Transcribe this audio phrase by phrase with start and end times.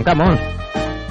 [0.00, 0.40] arrancamos.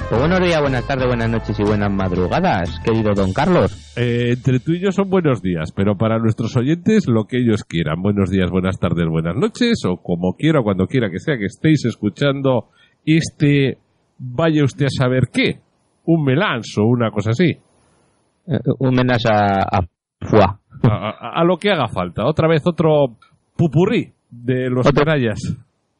[0.08, 3.94] Pues buenos días, buenas tardes, buenas noches y buenas madrugadas, querido don Carlos.
[3.96, 7.62] Eh, entre tú y yo son buenos días, pero para nuestros oyentes lo que ellos
[7.62, 8.02] quieran.
[8.02, 11.84] Buenos días, buenas tardes, buenas noches, o como quiera, cuando quiera que sea que estéis
[11.84, 12.70] escuchando
[13.06, 13.78] este,
[14.18, 15.60] vaya usted a saber qué,
[16.06, 17.50] un melanzo o una cosa así.
[18.48, 20.60] Eh, un menaje a, a.
[20.82, 22.26] A, lo que haga falta.
[22.26, 23.16] Otra vez otro
[23.56, 25.38] pupurrí de los canallas.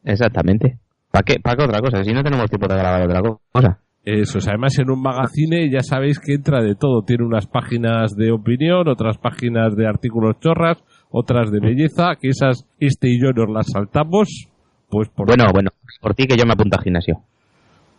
[0.03, 0.79] Exactamente.
[1.11, 2.03] ¿Para qué, ¿Para qué otra cosa?
[2.03, 3.79] Si no tenemos tiempo de grabar otra co- cosa.
[4.03, 7.03] Eso es, además en un magazine ya sabéis que entra de todo.
[7.03, 12.65] Tiene unas páginas de opinión, otras páginas de artículos chorras, otras de belleza, que esas
[12.79, 14.47] este y yo nos las saltamos.
[14.89, 15.69] Pues por Bueno, bueno,
[16.01, 17.19] por ti que yo me apunto al gimnasio.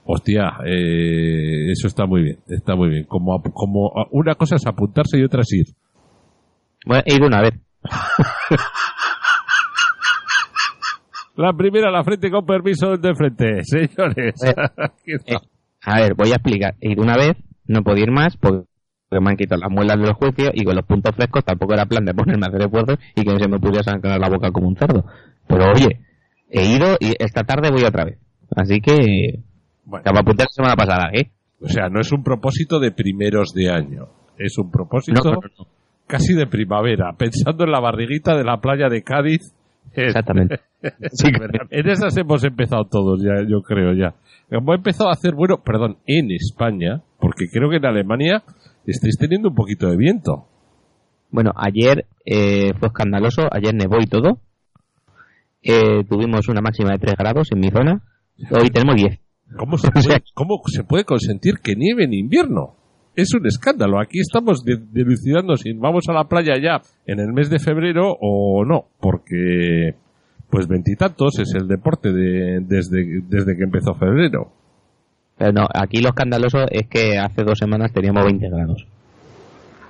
[0.05, 3.05] Hostia, eh, eso está muy bien, está muy bien.
[3.05, 5.67] Como, como a- una cosa es apuntarse y otra es ir.
[6.85, 7.53] Bueno, he ido una vez.
[11.37, 14.35] La primera a la frente con permiso de frente, señores.
[15.07, 15.37] Eh,
[15.85, 16.75] a ver, voy a explicar.
[16.81, 18.67] He ido una vez, no podía ir más porque
[19.11, 21.87] me han quitado las muelas de los juicios y con los puntos frescos tampoco era
[21.87, 24.69] plan de ponerme a hacer esfuerzos y que se me pudiera sangrar la boca como
[24.69, 25.05] un cerdo.
[25.49, 26.01] Pero oye,
[26.51, 28.19] he ido y esta tarde voy otra vez.
[28.55, 29.41] Así que,
[29.85, 31.31] Bueno, que me apunté la semana pasada, ¿eh?
[31.61, 34.07] o sea, no es un propósito de primeros de año,
[34.39, 35.67] es un propósito No, no, no.
[36.07, 39.53] casi de primavera, pensando en la barriguita de la playa de Cádiz.
[39.95, 40.61] En- Exactamente.
[41.13, 41.29] Sí,
[41.71, 44.15] en esas hemos empezado todos ya, yo creo ya.
[44.51, 48.43] Hemos empezado a hacer, bueno, perdón, en España, porque creo que en Alemania
[48.87, 50.47] estáis teniendo un poquito de viento.
[51.31, 54.41] Bueno, ayer eh, fue escandaloso, ayer nevó y todo.
[55.63, 58.03] Eh, tuvimos una máxima de 3 grados en mi zona.
[58.51, 59.19] Hoy tenemos 10.
[59.57, 62.75] ¿Cómo se puede, cómo se puede consentir que nieve en invierno?
[63.15, 64.01] Es un escándalo.
[64.01, 68.65] Aquí estamos dilucidando si vamos a la playa ya en el mes de febrero o
[68.65, 69.95] no, porque
[70.51, 74.53] pues veintitantos es el deporte de- desde, desde que empezó febrero.
[75.39, 78.87] Pero no, aquí lo escandaloso es que hace dos semanas teníamos 20 grados.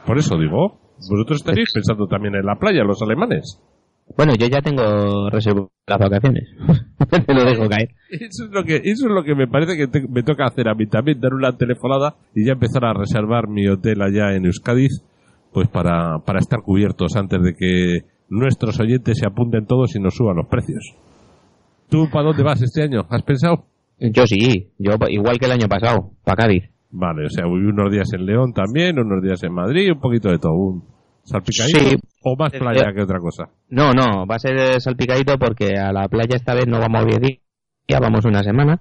[0.06, 0.78] Por eso digo,
[1.10, 3.60] vosotros estaréis pensando también en la playa, los alemanes.
[4.16, 6.44] Bueno, yo ya tengo reservadas las vacaciones.
[7.26, 7.88] Te lo dejo caer.
[8.10, 10.68] Eso es lo que, eso es lo que me parece que te- me toca hacer
[10.68, 14.44] a mí también, dar una telefonada y ya empezar a reservar mi hotel allá en
[14.46, 15.02] Euskadiz,
[15.52, 20.14] pues para, para estar cubiertos antes de que nuestros oyentes se apunten todos y nos
[20.14, 20.94] suban los precios.
[21.88, 23.06] ¿Tú para dónde vas este año?
[23.10, 23.64] ¿Has pensado?
[23.98, 26.64] Yo sí, yo igual que el año pasado, para Cádiz.
[26.90, 30.28] Vale, o sea, voy unos días en León también, unos días en Madrid, un poquito
[30.30, 30.84] de todo, un
[31.24, 31.96] salpicadito Sí.
[32.24, 32.94] o más Eh, playa eh.
[32.94, 33.48] que otra cosa.
[33.70, 37.20] No, no, va a ser salpicadito porque a la playa esta vez no vamos 10
[37.20, 38.80] días, vamos una semana.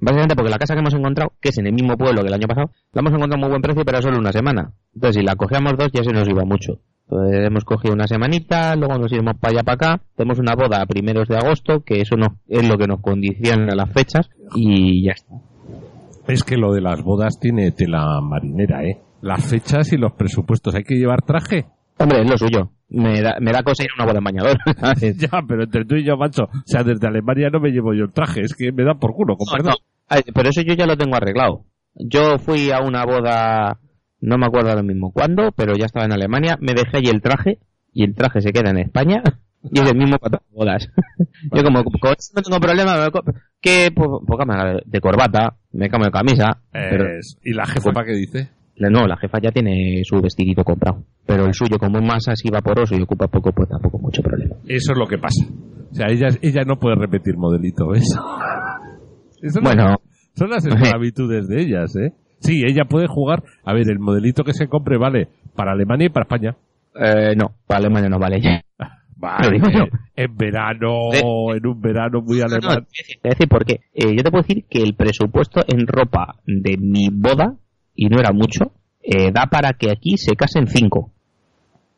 [0.00, 2.34] Básicamente porque la casa que hemos encontrado, que es en el mismo pueblo que el
[2.34, 4.72] año pasado, la hemos encontrado a muy buen precio, pero solo una semana.
[4.94, 6.80] Entonces, si la cogíamos dos, ya se nos iba mucho.
[7.08, 10.04] Entonces, hemos cogido una semanita, luego nos iremos para allá, para acá.
[10.16, 13.76] Tenemos una boda a primeros de agosto, que eso no, es lo que nos condiciona
[13.76, 15.36] las fechas, y ya está.
[16.26, 18.98] Es que lo de las bodas tiene tela marinera, ¿eh?
[19.22, 20.74] Las fechas y los presupuestos.
[20.74, 21.66] ¿Hay que llevar traje?
[21.98, 22.72] Hombre, es lo suyo.
[22.88, 24.58] Me da, me da cosa ir a una boda en bañador.
[25.16, 28.04] Ya, pero entre tú y yo, macho, o sea, desde Alemania no me llevo yo
[28.04, 29.74] el traje, es que me da por culo, No, no.
[30.08, 31.64] Ay, Pero eso yo ya lo tengo arreglado.
[31.94, 33.78] Yo fui a una boda,
[34.20, 37.22] no me acuerdo ahora mismo cuándo, pero ya estaba en Alemania, me dejé allí el
[37.22, 37.60] traje,
[37.92, 39.22] y el traje se queda en España,
[39.62, 40.88] y es el mismo para todas las bodas.
[41.54, 43.08] yo como con eso no tengo problema,
[43.60, 47.04] que poca manera de, corbata, me cambio de camisa, pero
[47.44, 48.50] ¿Y la jefa para qué dice?
[48.76, 51.04] La- no, la jefa ya tiene su vestidito comprado.
[51.26, 54.56] Pero el suyo, como es más así vaporoso y ocupa poco, pues tampoco mucho problema.
[54.66, 55.44] Eso es lo que pasa.
[55.90, 58.04] O sea, ella, ella no puede repetir modelito, ¿ves?
[59.42, 59.96] Eso no- Bueno,
[60.34, 62.12] son las esclavitudes de ellas, ¿eh?
[62.40, 63.42] Sí, ella puede jugar.
[63.64, 66.56] A ver, el modelito que se compre vale para Alemania y para España.
[66.94, 68.62] eh, no, para Alemania no vale ya.
[69.16, 69.84] Vale, digo yo.
[70.16, 71.20] en verano, Sí.
[71.20, 72.86] en un verano muy No, no, alemán.
[72.90, 73.74] te voy a decir por qué.
[73.94, 77.54] Eh, yo te puedo decir que el presupuesto en ropa de mi boda,
[77.94, 78.72] y no era mucho,
[79.02, 81.10] eh, da para que aquí se casen cinco.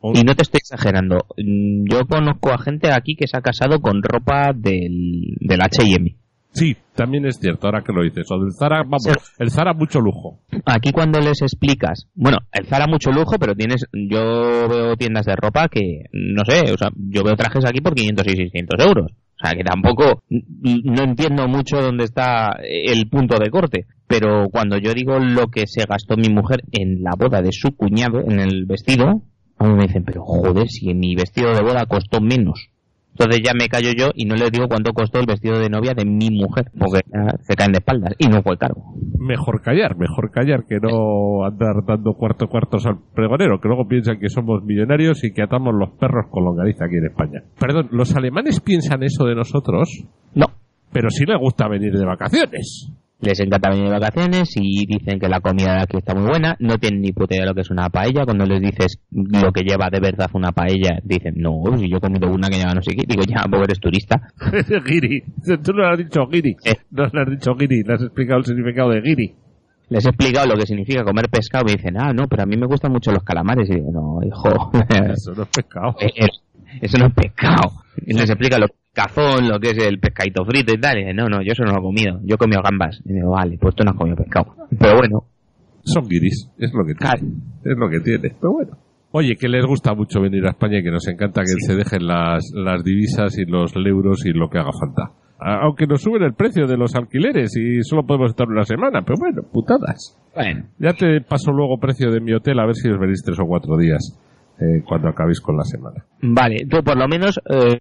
[0.01, 0.13] Oh.
[0.15, 1.25] Y no te estoy exagerando.
[1.39, 6.17] Mm, Yo conozco a gente aquí que se ha casado con ropa del, del H&M.
[6.53, 8.31] Sí, también es cierto, ahora que lo dices.
[8.31, 9.11] O del Zara, vamos, Sí.
[9.41, 10.39] el Zara mucho lujo.
[10.67, 15.35] Aquí cuando les explicas, bueno, el Zara mucho lujo, pero tienes, yo veo tiendas de
[15.35, 19.11] ropa que, no sé, o sea, yo veo trajes aquí por 500 y 600 euros.
[19.11, 23.87] O sea, que tampoco, no entiendo mucho dónde está el punto de corte.
[24.17, 27.77] Pero cuando yo digo lo que se gastó mi mujer en la boda de su
[27.77, 29.23] cuñado, en el vestido,
[29.59, 32.71] a mí me dicen, pero joder, si mi vestido de boda costó menos.
[33.11, 35.95] Entonces ya me callo yo y no les digo cuánto costó el vestido de novia
[35.95, 37.01] de mi mujer, porque
[37.41, 38.77] se caen de espaldas y no fue caro.
[39.19, 44.21] Mejor callar, mejor callar que no andar dando cuarto cuartos al pregonero, que luego piensan
[44.21, 47.43] que somos millonarios y que atamos los perros con longaniza aquí en España.
[47.59, 50.05] Perdón, ¿los alemanes piensan eso de nosotros?
[50.37, 50.47] No,
[50.93, 52.93] Pero sí les gusta venir de vacaciones.
[53.21, 56.57] Les encanta venir de vacaciones y dicen que la comida de aquí está muy buena,
[56.59, 59.51] no tienen ni puta idea de lo que es una paella, cuando les dices lo
[59.53, 62.75] que lleva de verdad una paella, dicen, no, si yo he comido una que lleva
[62.75, 64.21] no sé qué, digo, ya, vos eres turista.
[64.87, 65.23] giri,
[65.63, 66.75] tú no le has dicho giri, Eh.
[66.91, 69.35] no le has dicho giri, le has explicado el significado de giri.
[69.91, 72.47] Les he explicado lo que significa comer pescado y me dicen, ah, no, pero a
[72.47, 73.69] mí me gustan mucho los calamares.
[73.69, 74.71] Y digo, no, hijo,
[75.13, 75.95] Eso no es pescado.
[76.01, 76.29] Eh,
[76.81, 77.71] eso no es pescado.
[78.05, 80.97] Y les explica lo que cazón, lo que es el pescadito frito y tal.
[80.97, 82.21] Y dice, no, no, yo eso no lo he comido.
[82.25, 83.01] Yo he comido gambas.
[83.05, 84.55] Y digo, vale, pues tú no has comido pescado.
[84.79, 85.25] Pero bueno,
[85.83, 87.35] Son guiris, es lo que tiene.
[87.65, 88.79] Es lo que tiene, pero bueno.
[89.11, 92.07] Oye, que les gusta mucho venir a España y que nos encanta que se dejen
[92.07, 95.13] las, las divisas y los euros y lo que haga falta.
[95.39, 99.17] Aunque nos suben el precio de los alquileres y solo podemos estar una semana, pero
[99.21, 100.19] bueno, putadas.
[100.35, 100.65] bueno.
[100.79, 103.45] Ya te paso luego precio de mi hotel a ver si os venís tres o
[103.47, 104.19] cuatro días
[104.59, 106.05] eh, cuando acabéis con la semana.
[106.23, 107.79] Vale, tú por lo menos, eh,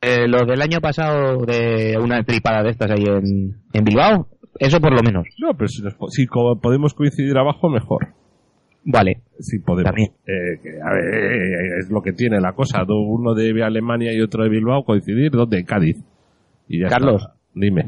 [0.00, 4.28] eh, lo del año pasado de una tripada de estas ahí en, en Bilbao,
[4.58, 5.26] eso por lo menos.
[5.38, 8.08] No, pero si, nos si podemos coincidir abajo, mejor.
[8.84, 9.90] Vale, Si podemos.
[9.90, 10.10] También.
[10.26, 12.84] Eh, que, a ver, eh, es lo que tiene la cosa.
[12.88, 15.30] Uno de Alemania y otro de Bilbao coincidir.
[15.30, 15.58] ¿Dónde?
[15.58, 15.96] En Cádiz.
[16.68, 17.22] Y ya Carlos.
[17.22, 17.34] está.
[17.54, 17.82] Dime.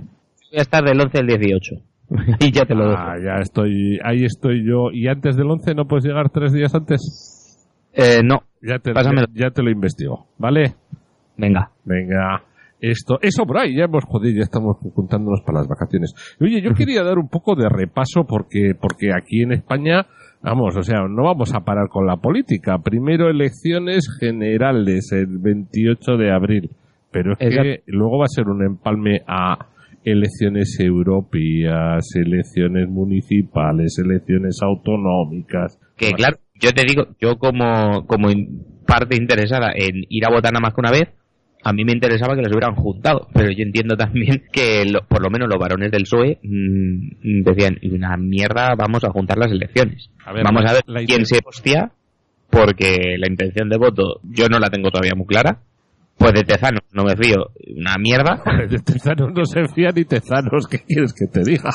[0.51, 1.75] voy a estar del 11 al 18.
[2.41, 3.03] y ya te lo dejo.
[3.03, 3.99] Ah, ya estoy.
[4.05, 4.91] Ahí estoy yo.
[4.93, 7.67] ¿Y antes del 11 no puedes llegar tres días antes?
[7.95, 8.93] Eh, no, Ya te,
[9.35, 10.27] ya te lo investigo.
[10.39, 10.75] ¿Vale?
[11.41, 11.71] Venga.
[11.85, 12.43] Venga.
[12.81, 16.15] Esto, eso por ahí, ya hemos jodido, ya estamos juntándonos para las vacaciones.
[16.41, 20.07] Oye, yo quería dar un poco de repaso porque, porque aquí en España,
[20.43, 22.79] vamos, o sea, no vamos a parar con la política.
[22.79, 26.71] Primero elecciones generales el 28 de abril,
[27.11, 29.67] pero es que luego va a ser un empalme a
[30.05, 35.79] elecciones europeas, elecciones municipales, elecciones autonómicas.
[35.97, 38.29] Que claro, yo te digo, yo como, como
[38.87, 41.09] parte interesada en ir a votar nada más que una vez,
[41.63, 45.23] a mí me interesaba que los hubieran juntado, pero yo entiendo también que lo- por
[45.23, 49.51] lo menos los varones del PSOE mm, decían, "Y una mierda, vamos a juntar las
[49.53, 50.11] elecciones.
[50.25, 51.93] A ver, vamos la- a ver la quién idea- se hostia,
[52.51, 55.59] porque la intención de voto yo no la tengo todavía muy clara.
[56.19, 57.47] Pues de Tezanos no me fío,
[57.79, 58.43] una mierda.
[58.69, 61.71] De Tezanos no se fía ni Tezanos, ¿qué quieres que te diga?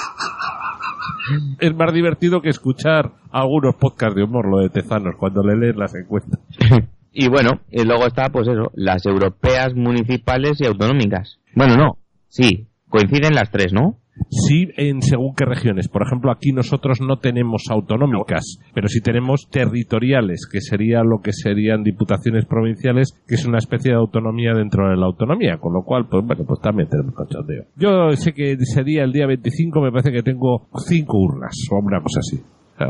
[1.59, 5.75] Es más divertido que escuchar algunos podcasts de humor lo de Tezanos cuando le lees
[5.75, 6.39] las encuestas.
[7.15, 11.39] y bueno, y luego está, pues eso, las europeas, municipales y autonómicas.
[11.55, 11.97] Bueno, no,
[12.27, 13.99] sí, coinciden las tres, ¿no?
[14.29, 15.87] Sí, en según qué regiones.
[15.87, 21.31] Por ejemplo, aquí nosotros no tenemos autonómicas, pero sí tenemos territoriales, que sería lo que
[21.31, 25.83] serían diputaciones provinciales, que es una especie de autonomía dentro de la autonomía, con lo
[25.83, 27.65] cual, pues bueno, pues también tenemos cachondeo.
[27.75, 31.79] Yo sé que ese día, el día 25, me parece que tengo cinco urnas, o
[31.79, 32.41] una cosa así.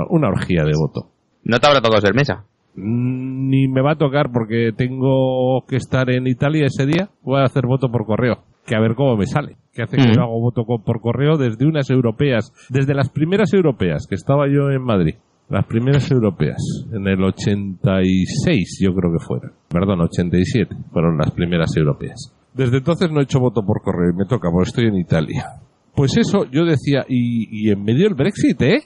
[0.09, 1.11] Una orgía de voto.
[1.43, 2.45] No te habrá tocado ser mesa.
[2.75, 7.09] Mm, Ni me va a tocar porque tengo que estar en Italia ese día.
[7.23, 8.43] Voy a hacer voto por correo.
[8.65, 9.57] Que a ver cómo me sale.
[9.73, 10.13] Que hace que Mm.
[10.15, 12.51] yo hago voto por correo desde unas europeas.
[12.69, 15.15] Desde las primeras europeas, que estaba yo en Madrid.
[15.49, 16.57] Las primeras europeas.
[16.91, 19.51] En el 86 yo creo que fueron.
[19.69, 22.33] Perdón, 87 fueron las primeras europeas.
[22.53, 25.45] Desde entonces no he hecho voto por correo y me toca porque estoy en Italia.
[25.93, 28.79] Pues eso, yo decía, y, y en medio del Brexit, ¿eh?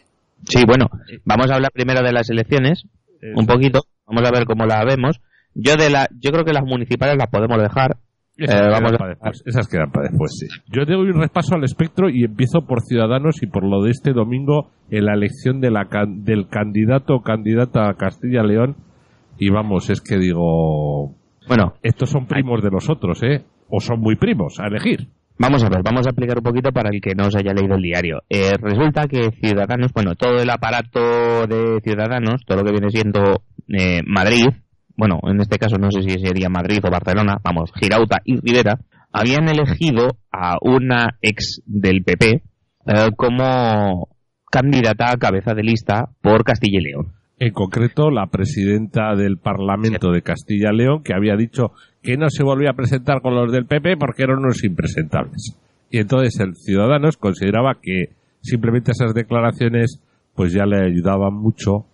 [0.43, 0.87] Sí, bueno,
[1.25, 2.83] vamos a hablar primero de las elecciones,
[3.35, 5.21] un poquito, vamos a ver cómo las vemos.
[5.55, 7.97] Yo de la, yo creo que las municipales las podemos dejar.
[8.37, 10.47] Esas, Eh, quedan vamos para después, esas quedan para después, sí.
[10.71, 14.13] Yo doy un repaso al espectro y empiezo por Ciudadanos y por lo de este
[14.13, 18.77] domingo en la elección de la can- del candidato o candidata a Castilla-León.
[19.37, 21.15] Y vamos, es que digo,
[21.47, 23.43] Bueno, estos son primos de los otros, ¿eh?
[23.69, 25.09] O son muy primos, a elegir.
[25.39, 27.75] Vamos a ver, vamos a explicar un poquito para el que no se haya leído
[27.75, 28.21] el diario.
[28.29, 33.43] Eh, resulta que Ciudadanos, bueno, todo el aparato de Ciudadanos, todo lo que viene siendo
[33.67, 34.47] eh, Madrid,
[34.95, 38.79] bueno, en este caso no sé si sería Madrid o Barcelona, vamos, Girauta y Rivera,
[39.11, 42.43] habían elegido a una ex del PP
[42.85, 44.09] eh, como
[44.51, 47.18] candidata a cabeza de lista por Castilla y León.
[47.39, 52.71] En concreto, la presidenta del Parlamento de Castilla-León, que había dicho que no se volvía
[52.71, 55.57] a presentar con los del PP porque eran unos impresentables.
[55.89, 58.09] Y entonces el Ciudadanos consideraba que
[58.41, 60.01] simplemente esas declaraciones
[60.35, 61.85] pues ya le ayudaban mucho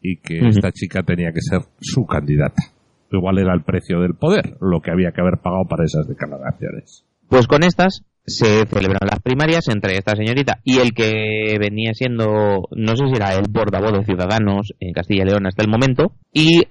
[0.00, 2.62] y que esta chica tenía que ser su candidata.
[3.10, 7.04] Igual era el precio del poder, lo que había que haber pagado para esas declaraciones.
[7.28, 12.68] Pues con estas se celebran las primarias entre esta señorita y el que venía siendo,
[12.70, 16.12] no sé si era el portavoz de Ciudadanos en Castilla y León hasta el momento,
[16.32, 16.62] y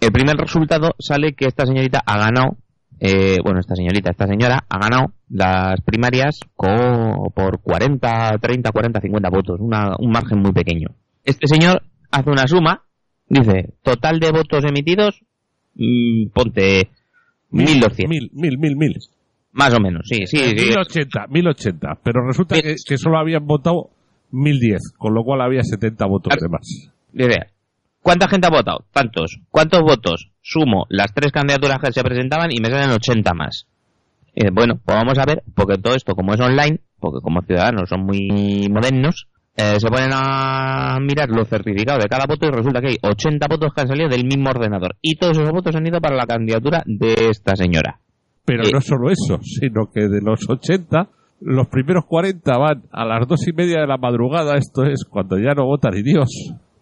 [0.00, 2.56] el primer resultado sale que esta señorita ha ganado,
[2.98, 9.00] eh, bueno, esta señorita, esta señora ha ganado las primarias co- por 40, 30, 40,
[9.00, 10.88] 50 votos, una- un margen muy pequeño.
[11.24, 12.82] Este señor hace una suma,
[13.28, 15.20] dice, total de votos emitidos,
[15.76, 16.88] mm, ponte
[17.50, 18.08] 1200.
[18.08, 18.98] Mil, mil, mil, mil.
[19.52, 20.36] Más o menos, sí, sí.
[20.36, 20.54] sí.
[20.54, 21.88] 1080, 1080.
[22.04, 23.90] Pero resulta que, que solo habían votado
[24.30, 26.90] 1010, con lo cual había 70 votos de más.
[28.02, 28.84] ¿cuánta gente ha votado?
[28.92, 29.40] Tantos.
[29.50, 30.30] ¿Cuántos votos?
[30.40, 33.66] Sumo las tres candidaturas que se presentaban y me salen 80 más.
[34.34, 37.88] Dice, bueno, pues vamos a ver, porque todo esto, como es online, porque como ciudadanos
[37.88, 42.80] son muy modernos, eh, se ponen a mirar los certificados de cada voto y resulta
[42.80, 44.96] que hay 80 votos que han salido del mismo ordenador.
[45.02, 48.00] Y todos esos votos han ido para la candidatura de esta señora.
[48.44, 48.70] Pero Eh.
[48.72, 51.08] no solo eso, sino que de los 80,
[51.40, 55.38] los primeros 40 van a las dos y media de la madrugada, esto es cuando
[55.38, 56.28] ya no vota ni Dios,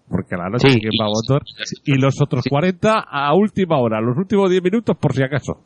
[0.09, 1.43] porque a la noche Sí, va a votar,
[1.85, 5.61] y los otros 40 a última hora, los últimos 10 minutos por si acaso.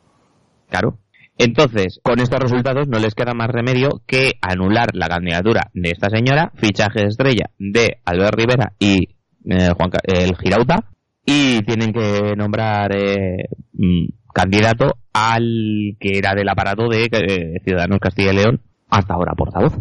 [0.69, 0.99] Claro.
[1.39, 6.11] Entonces, con estos resultados no les queda más remedio que anular la candidatura de esta
[6.11, 9.09] señora, fichaje estrella de Albert Rivera y
[9.47, 10.91] eh, Juan el Girauta,
[11.25, 17.99] y tienen que nombrar eh, mm, candidato al que era del aparato de eh, Ciudadanos
[18.01, 18.61] Castilla y León,
[18.91, 19.79] hasta ahora portavoz.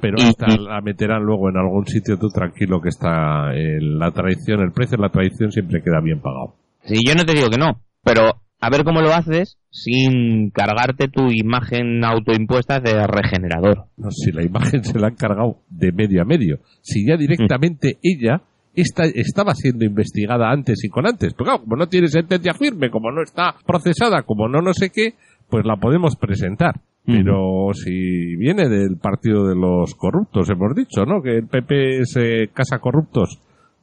[0.00, 3.78] Pero Y- hasta y- la meterán luego en algún sitio tú tranquilo que está eh,
[3.80, 6.54] la traición, el precio de la traición siempre queda bien pagado.
[6.84, 11.06] Sí, yo no te digo que no, pero a ver cómo lo haces sin cargarte
[11.08, 13.84] tu imagen autoimpuesta de regenerador.
[13.96, 16.58] No si la imagen se la han cargado de medio a medio.
[16.80, 18.42] Si ya directamente ella
[18.80, 21.34] esta, estaba siendo investigada antes y con antes.
[21.34, 24.90] Pero claro, como no tiene sentencia firme, como no está procesada, como no no sé
[24.90, 25.14] qué,
[25.48, 26.80] pues la podemos presentar.
[27.06, 31.22] Pero si viene del partido de los corruptos, hemos dicho, ¿no?
[31.22, 33.40] Que el PP se casa corruptos,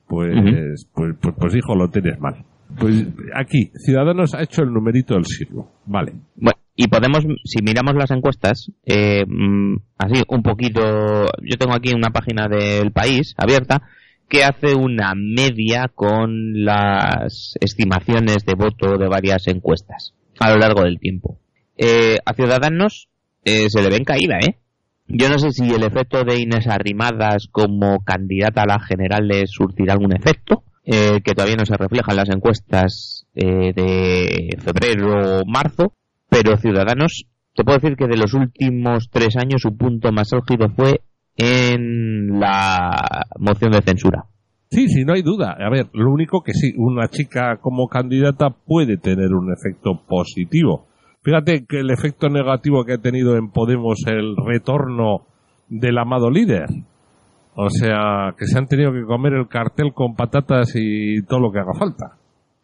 [0.08, 2.46] pues, pues, pues, pues hijo, lo tienes mal.
[2.80, 5.72] Pues aquí, Ciudadanos ha hecho el numerito del siglo.
[5.88, 6.14] Vale.
[6.36, 10.82] Bueno, y podemos, si miramos las encuestas, eh, mm, así un poquito,
[11.42, 13.82] yo tengo aquí una página del país abierta
[14.28, 20.84] que hace una media con las estimaciones de voto de varias encuestas a lo largo
[20.84, 21.40] del tiempo.
[21.78, 23.10] Eh, a Ciudadanos
[23.44, 24.58] eh, se le ve en caída, ¿eh?
[25.08, 29.94] Yo no sé si el efecto de Inés Arrimadas como candidata a las generales surtirá
[29.94, 35.46] algún efecto, eh, que todavía no se refleja en las encuestas eh, de febrero o
[35.46, 35.94] marzo,
[36.30, 40.70] pero Ciudadanos, te puedo decir que de los últimos tres años su punto más álgido
[40.76, 41.02] fue
[41.38, 44.26] en la moción de censura.
[44.70, 45.56] Sí, sí, no hay duda.
[45.60, 50.88] A ver, lo único que sí, una chica como candidata puede tener un efecto positivo.
[51.22, 55.28] Fíjate que el efecto negativo que ha tenido en Podemos el retorno
[55.70, 56.68] del amado líder.
[57.56, 61.52] O sea, que se han tenido que comer el cartel con patatas y todo lo
[61.52, 62.18] que haga falta.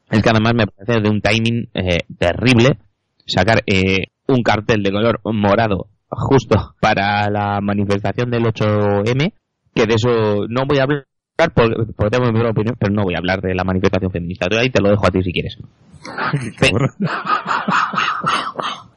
[0.09, 2.77] Es que además me parece de un timing eh, terrible
[3.25, 9.33] sacar eh, un cartel de color morado justo para la manifestación del 8M,
[9.73, 11.05] que de eso no voy a hablar
[11.55, 14.47] porque, porque tengo mi propia opinión, pero no voy a hablar de la manifestación feminista.
[14.51, 15.57] Yo ahí te lo dejo a ti si quieres.
[16.59, 16.89] Qué cabrón.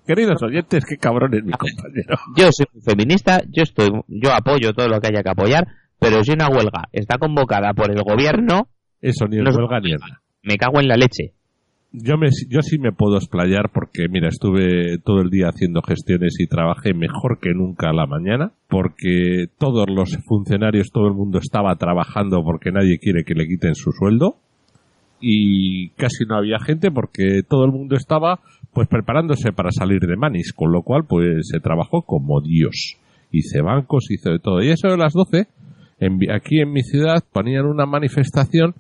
[0.07, 2.17] Queridos oyentes, qué cabrón es mi compañero.
[2.37, 5.67] Yo soy feminista, yo estoy, yo apoyo todo lo que haya que apoyar,
[5.99, 8.69] pero si una huelga está convocada por el gobierno,
[9.01, 10.21] Eso ni No es- huelga ni nada.
[10.43, 11.33] me cago en la leche.
[11.97, 16.35] Yo, me, yo sí me puedo explayar porque, mira, estuve todo el día haciendo gestiones
[16.41, 21.39] y trabajé mejor que nunca a la mañana porque todos los funcionarios, todo el mundo
[21.39, 24.39] estaba trabajando porque nadie quiere que le quiten su sueldo
[25.21, 28.41] y casi no había gente porque todo el mundo estaba
[28.73, 32.97] pues preparándose para salir de Manis, con lo cual pues se trabajó como Dios.
[33.31, 34.65] Hice bancos, hice de todo.
[34.65, 35.47] Y eso de las 12,
[36.01, 38.75] en, aquí en mi ciudad ponían una manifestación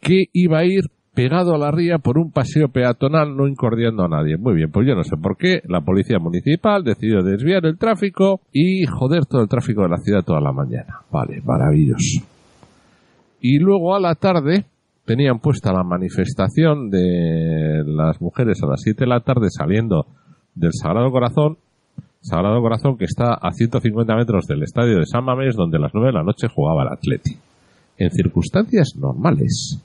[0.00, 0.84] que iba a ir
[1.14, 4.36] pegado a la ría por un paseo peatonal no incordiando a nadie.
[4.36, 8.40] Muy bien, pues yo no sé por qué la policía municipal decidió desviar el tráfico
[8.52, 11.00] y joder todo el tráfico de la ciudad toda la mañana.
[11.10, 12.24] Vale, maravilloso.
[13.40, 14.64] Y luego a la tarde
[15.04, 20.06] tenían puesta la manifestación de las mujeres a las 7 de la tarde saliendo
[20.54, 21.58] del Sagrado Corazón.
[22.20, 25.92] Sagrado Corazón que está a 150 metros del estadio de San Mamés donde a las
[25.94, 27.36] 9 de la noche jugaba el Atleti.
[27.98, 29.78] En circunstancias normales,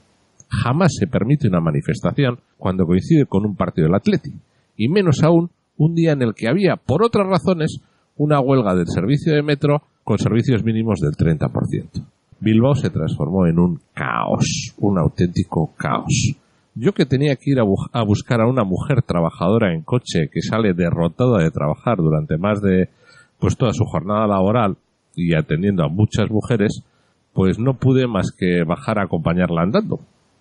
[0.50, 4.32] jamás se permite una manifestación cuando coincide con un partido del Atleti,
[4.76, 7.80] y menos aún un día en el que había, por otras razones,
[8.16, 12.04] una huelga del servicio de metro con servicios mínimos del 30%.
[12.40, 16.34] Bilbao se transformó en un caos, un auténtico caos.
[16.74, 20.28] Yo que tenía que ir a, bu- a buscar a una mujer trabajadora en coche
[20.32, 22.88] que sale derrotada de trabajar durante más de
[23.38, 24.76] pues toda su jornada laboral
[25.14, 26.82] y atendiendo a muchas mujeres,
[27.32, 30.00] pues no pude más que bajar a acompañarla andando,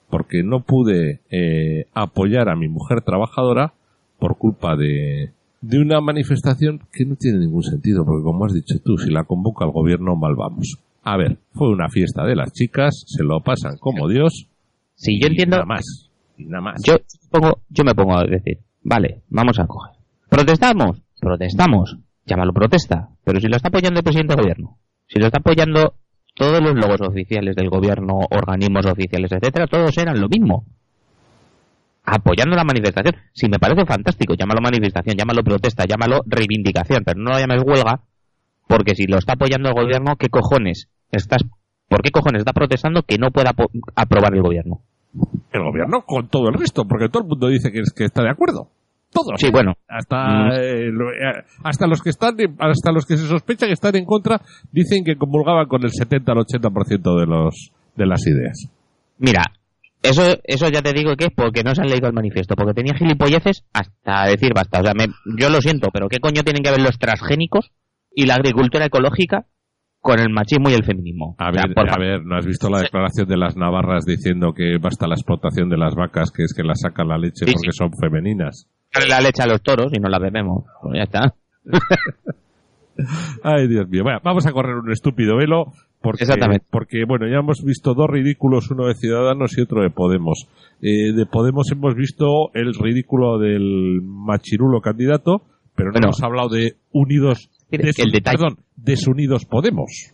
[0.10, 3.74] porque no pude eh, apoyar a mi mujer trabajadora
[4.20, 8.76] por culpa de, de una manifestación que no tiene ningún sentido, porque como has dicho
[8.84, 10.78] tú, si la convoca el gobierno, mal vamos.
[11.04, 14.48] A ver, fue una fiesta de las chicas, se lo pasan como Dios.
[14.96, 16.10] Si yo entiendo, Nada más.
[16.38, 16.82] Y nada más.
[16.84, 16.96] yo
[17.30, 19.96] pongo, yo me pongo a decir, vale, vamos a coger.
[20.30, 21.02] ¿Protestamos?
[21.20, 25.40] protestamos, llámalo protesta, pero si lo está apoyando el presidente del gobierno, si lo está
[25.40, 25.96] apoyando
[26.40, 30.64] todos los logos oficiales del gobierno, organismos oficiales, etcétera, todos eran lo mismo.
[32.06, 33.14] Apoyando la manifestación.
[33.34, 38.04] Si me parece fantástico, llámalo manifestación, llámalo protesta, llámalo reivindicación, pero no lo llames huelga,
[38.68, 41.44] porque si lo está apoyando el gobierno, ¿qué cojones estás,
[41.90, 43.52] por qué cojones está protestando que no pueda
[43.96, 44.80] aprobar el gobierno?
[45.52, 48.24] El gobierno con todo el resto, porque todo el mundo dice que, es, que está
[48.24, 48.70] de acuerdo.
[49.12, 49.34] Todos.
[49.38, 49.74] Sí, bueno.
[49.88, 50.52] Hasta, mm.
[50.54, 54.42] eh, eh, hasta los que están, hasta los que se sospecha que están en contra,
[54.72, 58.70] dicen que comulgaban con el 70 al 80% de los, de las ideas.
[59.18, 59.44] Mira,
[60.02, 62.74] eso, eso ya te digo que es porque no se han leído el manifiesto, porque
[62.74, 64.80] tenía gilipolleces hasta decir basta.
[64.80, 64.94] O sea,
[65.38, 67.72] yo lo siento, pero ¿qué coño tienen que ver los transgénicos
[68.14, 69.46] y la agricultura ecológica
[70.02, 71.36] con el machismo y el feminismo.
[71.38, 75.08] A ver, a ver, ¿no has visto la declaración de las navarras diciendo que basta
[75.08, 78.70] la explotación de las vacas, que es que las sacan la leche porque son femeninas?
[79.08, 80.64] La leche a los toros y no la bebemos.
[80.82, 81.34] Pues ya está.
[83.44, 84.04] Ay, Dios mío.
[84.04, 85.72] Bueno, vamos a correr un estúpido velo.
[86.02, 86.66] Porque, Exactamente.
[86.70, 90.48] Porque, bueno, ya hemos visto dos ridículos, uno de Ciudadanos y otro de Podemos.
[90.82, 95.42] Eh, de Podemos hemos visto el ridículo del machirulo candidato,
[95.76, 98.38] pero no hemos hablado de Unidos el detalle.
[98.38, 100.14] Perdón, desunidos Podemos.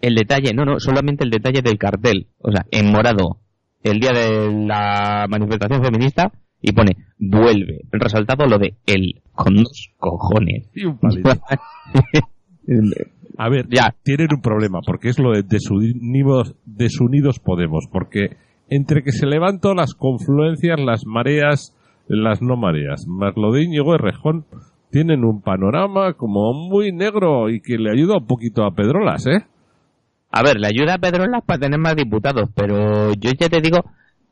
[0.00, 2.28] El detalle, no, no, solamente el detalle del cartel.
[2.38, 3.38] O sea, en morado,
[3.82, 7.80] el día de la manifestación feminista, y pone, vuelve.
[7.90, 10.70] Resaltado lo de el, con dos cojones.
[10.74, 11.30] Y un palito.
[13.38, 13.94] A ver, ya.
[14.02, 18.36] tienen un problema, porque es lo de desunidos, desunidos Podemos, porque
[18.68, 21.76] entre que se levantan las confluencias, las mareas,
[22.08, 23.96] las no mareas, más lo de Íñigo
[24.90, 29.44] tienen un panorama como muy negro y que le ayuda un poquito a Pedrolas, ¿eh?
[30.30, 33.84] A ver, le ayuda a Pedrolas para tener más diputados, pero yo ya te digo,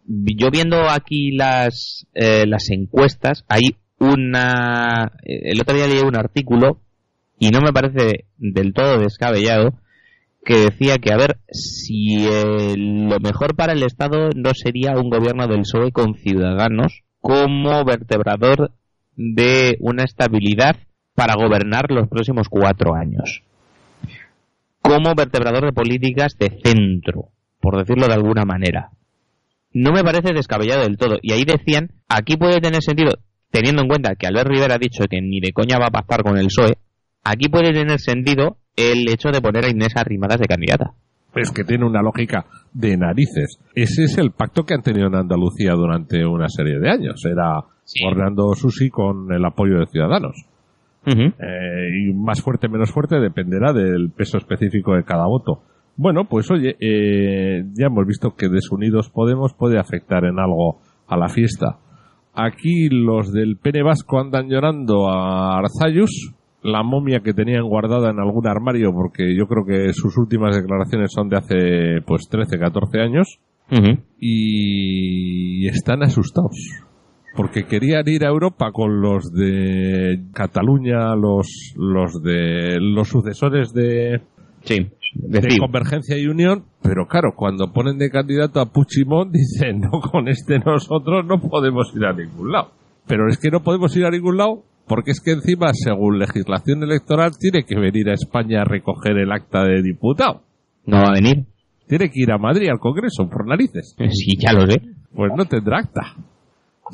[0.05, 5.13] yo viendo aquí las, eh, las encuestas, hay una...
[5.23, 6.81] El otro día leí un artículo
[7.39, 9.79] y no me parece del todo descabellado
[10.45, 12.25] que decía que, a ver, si
[12.77, 18.71] lo mejor para el Estado no sería un gobierno del PSOE con ciudadanos como vertebrador
[19.17, 20.77] de una estabilidad
[21.15, 23.43] para gobernar los próximos cuatro años.
[24.81, 28.91] Como vertebrador de políticas de centro, por decirlo de alguna manera.
[29.73, 31.19] No me parece descabellado del todo.
[31.23, 33.19] Y ahí decían, aquí puede tener sentido,
[33.51, 36.23] teniendo en cuenta que Albert Rivera ha dicho que ni de coña va a pactar
[36.23, 36.79] con el PSOE,
[37.25, 40.93] aquí puede tener sentido el hecho de poner a Inés Arrimadas de candidata.
[41.35, 43.59] Es que tiene una lógica de narices.
[43.75, 47.23] Ese es el pacto que han tenido en Andalucía durante una serie de años.
[47.27, 47.63] Era
[48.05, 50.37] Orlando Susi con el apoyo de Ciudadanos.
[51.07, 55.63] Eh, y más fuerte, menos fuerte, dependerá del peso específico de cada voto.
[55.97, 61.17] Bueno, pues oye, eh, ya hemos visto que desunidos Podemos puede afectar en algo a
[61.17, 61.79] la fiesta.
[62.35, 68.19] Aquí los del Pene Vasco andan llorando a Arzayus, la momia que tenían guardada en
[68.19, 73.01] algún armario, porque yo creo que sus últimas declaraciones son de hace pues 13, 14
[73.01, 73.39] años,
[74.19, 76.86] y están asustados
[77.37, 84.23] porque querían ir a Europa con los de Cataluña, los, los de los sucesores de,
[84.63, 90.01] sí, de, Convergencia y Unión, pero claro, cuando ponen de candidato a Puchimón dicen, no,
[90.01, 92.71] con este nosotros no podemos ir a ningún lado.
[93.07, 96.83] Pero es que no podemos ir a ningún lado porque es que encima, según legislación
[96.83, 100.43] electoral, tiene que venir a España a recoger el acta de diputado.
[100.85, 101.45] No va a venir.
[101.89, 103.97] Tiene que ir a Madrid al Congreso, por narices.
[104.11, 104.81] Sí, ya lo sé.
[105.13, 106.15] Pues no tendrá acta.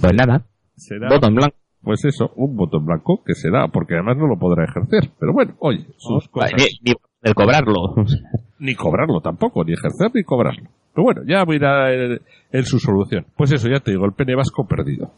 [0.01, 0.47] Pues nada.
[0.77, 1.57] Será, voto en blanco.
[1.83, 5.11] Pues eso, un voto en blanco que será, porque además no lo podrá ejercer.
[5.19, 6.53] Pero bueno, oye, sus cosas.
[6.83, 7.95] Ni, el cobrarlo.
[8.61, 10.69] ni cobrarlo tampoco, ni ejercer ni cobrarlo.
[10.95, 13.27] Pero bueno, ya voy a ir en, su solución.
[13.37, 15.11] Pues eso, ya te digo, el pene vasco perdido.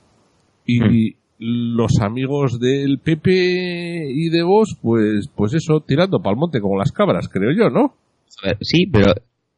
[0.64, 1.14] Y hmm.
[1.38, 6.92] los amigos del PP y de vos, pues, pues eso, tirando pa'l monte como las
[6.92, 7.96] cabras, creo yo, ¿no?
[8.60, 9.12] Sí, pero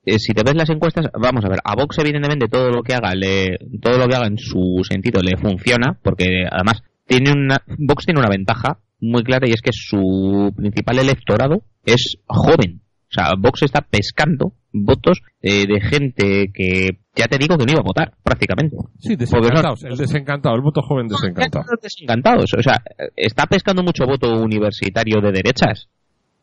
[0.07, 2.95] eh, si te ves las encuestas, vamos a ver, a Vox evidentemente todo lo que
[2.95, 7.61] haga, le, todo lo que haga en su sentido le funciona, porque además tiene una,
[7.77, 12.83] Vox tiene una ventaja muy clara y es que su principal electorado es joven.
[13.09, 17.73] O sea, Vox está pescando votos eh, de gente que ya te digo que no
[17.73, 18.77] iba a votar, prácticamente.
[19.01, 21.65] Sí, desencantados, el desencantado, el voto joven desencantado.
[21.83, 22.81] Desencantados, o sea,
[23.17, 25.89] está pescando mucho voto universitario de derechas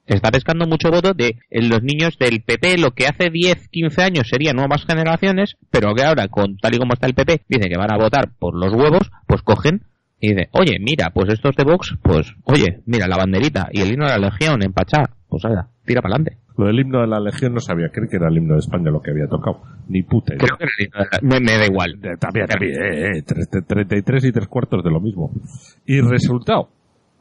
[0.06, 4.28] está pescando mucho voto de los niños del PP, lo que hace 10, 15 años
[4.30, 7.78] serían nuevas generaciones, pero que ahora, con tal y como está el PP, dice que
[7.78, 9.84] van a votar por los huevos, pues cogen
[10.20, 13.92] y dicen, oye, mira, pues estos de Vox, pues, oye, mira, la banderita y el
[13.92, 15.44] himno de la Legión en Pachá, pues
[15.84, 16.38] tira para adelante.
[16.58, 18.90] Lo del himno de la Legión no sabía, creo que era el himno de España
[18.90, 19.64] lo que había tocado.
[19.90, 20.36] Ni puta.
[20.38, 21.40] Creo que era el himno de la...
[21.42, 22.00] me, da igual.
[22.20, 23.24] También, también, eh,
[23.68, 25.32] 33 y tres cuartos de lo mismo.
[25.86, 26.70] Y resultado,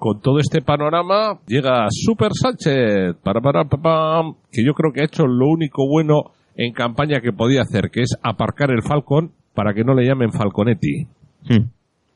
[0.03, 5.05] con todo este panorama llega Super Sánchez, para, para, para, que yo creo que ha
[5.05, 9.73] hecho lo único bueno en campaña que podía hacer, que es aparcar el Falcon para
[9.73, 11.07] que no le llamen Falconetti.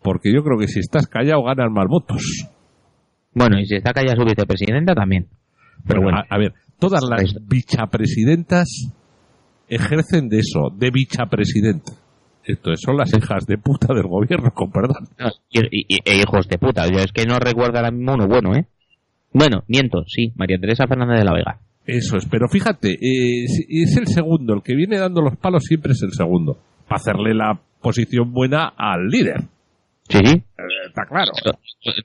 [0.03, 2.49] Porque yo creo que si estás callado ganan más votos.
[3.33, 5.29] Bueno, y si está callada su vicepresidenta también.
[5.87, 8.67] Pero bueno, A, a ver, todas las bichapresidentas
[9.69, 11.93] ejercen de eso, de bichapresidenta.
[12.47, 15.09] Esto es, son las hijas de puta del gobierno, con perdón.
[15.19, 16.87] no, y, e hijos de puta.
[16.87, 18.67] Yo es que no recuerdo ahora mismo uno bueno, ¿eh?
[19.33, 21.59] Bueno, miento, sí, María Teresa Fernández de la Vega.
[21.85, 25.93] Eso es, pero fíjate, eh, es el segundo, el que viene dando los palos siempre
[25.93, 29.41] es el segundo, para hacerle la posición buena al líder.
[30.09, 30.37] Sí, sí.
[30.37, 31.33] Eh, está claro.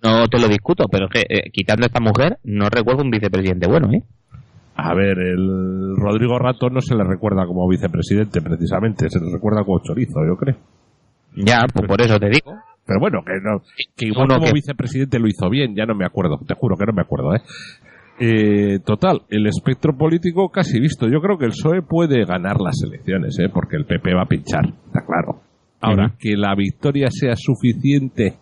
[0.04, 3.12] No te lo discuto, pero es que eh, quitando a esta mujer, no recuerdo un
[3.12, 4.04] vicepresidente bueno, ¿eh?
[4.84, 9.64] A ver, el Rodrigo Rato no se le recuerda como vicepresidente precisamente, se le recuerda
[9.64, 10.56] como chorizo, yo creo.
[11.36, 12.54] Ya, pues por eso te digo.
[12.86, 13.62] Pero bueno, que, no,
[13.96, 16.76] que igual Uno como que- vicepresidente lo hizo bien, ya no me acuerdo, te juro
[16.78, 17.42] que no me acuerdo, ¿eh?
[18.20, 21.08] Eh, total, el espectro político casi visto.
[21.08, 23.50] Yo creo que el PSOE puede ganar las elecciones, ¿eh?
[23.52, 25.42] porque el PP va a pinchar, está claro.
[25.80, 28.36] Ahora, que la victoria sea suficiente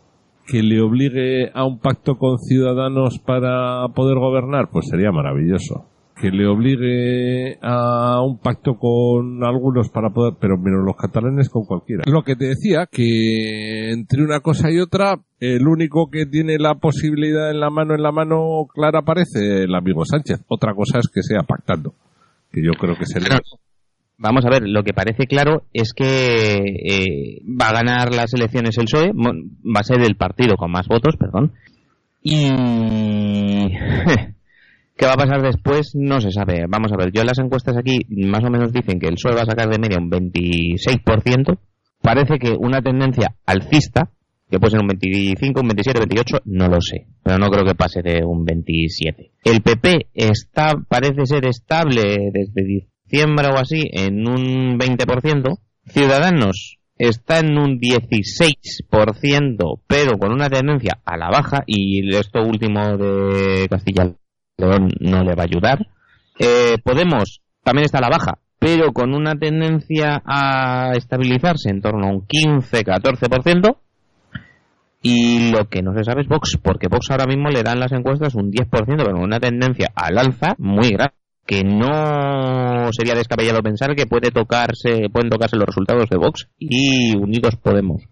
[0.46, 5.86] que le obligue a un pacto con ciudadanos para poder gobernar, pues sería maravilloso.
[6.20, 11.64] Que le obligue a un pacto con algunos para poder, pero menos los catalanes con
[11.64, 12.04] cualquiera.
[12.08, 16.76] Lo que te decía, que entre una cosa y otra, el único que tiene la
[16.76, 20.42] posibilidad en la mano, en la mano clara parece el amigo Sánchez.
[20.50, 21.94] Otra cosa es que sea pactando,
[22.52, 23.30] que yo creo que se le...
[24.18, 28.78] Vamos a ver, lo que parece claro es que eh, va a ganar las elecciones
[28.78, 31.54] el PSOE, va a ser el partido con más votos, perdón.
[32.22, 32.50] Y
[35.00, 36.66] qué va a pasar después no se sabe.
[36.68, 39.44] Vamos a ver, yo las encuestas aquí más o menos dicen que el PSOE va
[39.44, 41.58] a sacar de media un 26%.
[42.02, 44.12] Parece que una tendencia alcista,
[44.50, 47.76] que puede ser un 25, un 27, 28, no lo sé, pero no creo que
[47.76, 49.32] pase de un 27.
[49.46, 55.60] El PP está, parece ser estable desde diciembre o así en un 20%.
[55.86, 62.98] Ciudadanos está en un 16%, pero con una tendencia a la baja, y esto último
[62.98, 64.14] de Castilla
[64.60, 65.88] No le va a ayudar.
[66.38, 72.08] Eh, Podemos también está a la baja, pero con una tendencia a estabilizarse en torno
[72.08, 73.78] a un 15-14%.
[75.02, 77.94] Y lo que no se sabe es Vox, porque Vox ahora mismo le dan las
[77.94, 81.14] encuestas un 10%, pero con una tendencia al alza muy grande,
[81.46, 87.16] que no sería descabellado pensar que puede tocarse, pueden tocarse los resultados de Vox y
[87.16, 88.04] Unidos Podemos,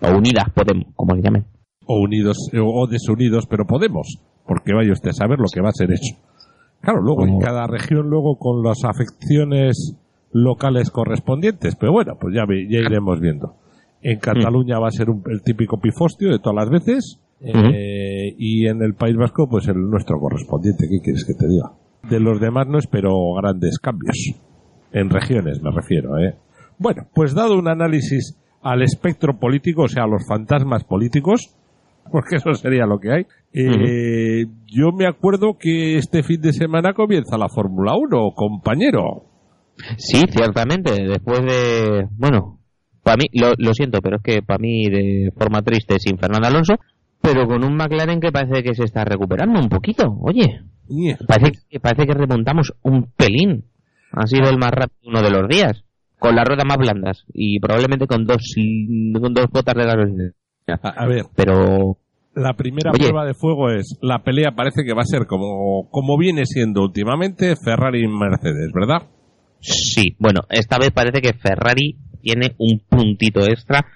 [0.00, 1.55] o Unidas Podemos, como se llamen.
[1.86, 5.68] O unidos eh, o desunidos, pero podemos, porque vaya usted a saber lo que va
[5.70, 6.16] a ser hecho.
[6.80, 9.96] Claro, luego en cada región, luego con las afecciones
[10.32, 13.54] locales correspondientes, pero bueno, pues ya, ya iremos viendo.
[14.02, 18.66] En Cataluña va a ser un- el típico pifostio de todas las veces, eh, y
[18.66, 21.72] en el País Vasco, pues el nuestro correspondiente, ¿qué quieres que te diga?
[22.08, 24.16] De los demás no espero grandes cambios.
[24.92, 26.36] En regiones me refiero, ¿eh?
[26.78, 31.54] Bueno, pues dado un análisis al espectro político, o sea, a los fantasmas políticos,
[32.12, 33.26] porque eso sería lo que hay.
[33.52, 39.24] Eh, Yo me acuerdo que este fin de semana comienza la Fórmula 1, compañero.
[39.98, 42.60] Sí, ciertamente, después de, bueno,
[43.02, 46.48] para mí, lo, lo siento, pero es que para mí de forma triste sin Fernando
[46.48, 46.74] Alonso,
[47.20, 50.60] pero con un McLaren que parece que se está recuperando un poquito, oye,
[51.26, 53.64] parece que, parece que remontamos un pelín,
[54.12, 55.84] ha sido el más rápido uno de los días,
[56.18, 58.54] con las ruedas más blandas y probablemente con dos,
[59.20, 60.32] con dos gotas de gasolina,
[60.68, 61.96] A, ver, pero
[62.34, 63.08] la primera Oye.
[63.08, 66.82] prueba de fuego es, la pelea parece que va a ser como, como viene siendo
[66.82, 69.08] últimamente Ferrari y Mercedes, ¿verdad?
[69.60, 73.86] Sí, bueno, esta vez parece que Ferrari tiene un puntito extra.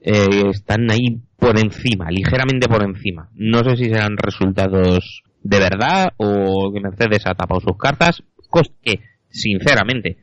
[0.00, 3.28] eh, están ahí por encima, ligeramente por encima.
[3.34, 8.22] No sé si serán resultados de verdad o que Mercedes ha tapado sus cartas.
[8.48, 10.18] Cosa que, sinceramente,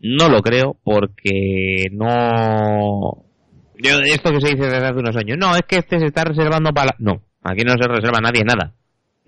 [0.00, 3.24] no lo creo porque no...
[3.78, 6.24] Yo, esto que se dice desde hace unos años, no, es que este se está
[6.24, 6.86] reservando para...
[6.86, 6.96] la-".
[6.98, 8.74] No, aquí no se reserva nadie nada.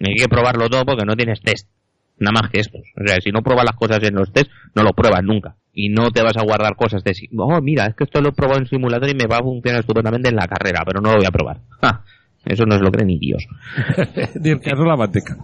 [0.00, 1.68] Hay que probarlo todo porque no tienes test
[2.18, 2.82] nada más que estos.
[2.96, 5.56] O sea, si no pruebas las cosas en los test, no lo pruebas nunca.
[5.72, 8.32] Y no te vas a guardar cosas de, oh, mira, es que esto lo he
[8.32, 11.18] probado en simulador y me va a funcionar estupendamente en la carrera, pero no lo
[11.18, 11.60] voy a probar.
[11.82, 12.02] Ja,
[12.44, 13.44] eso no es lo que ni Dios.
[14.40, 15.36] Ni el caso la manteca.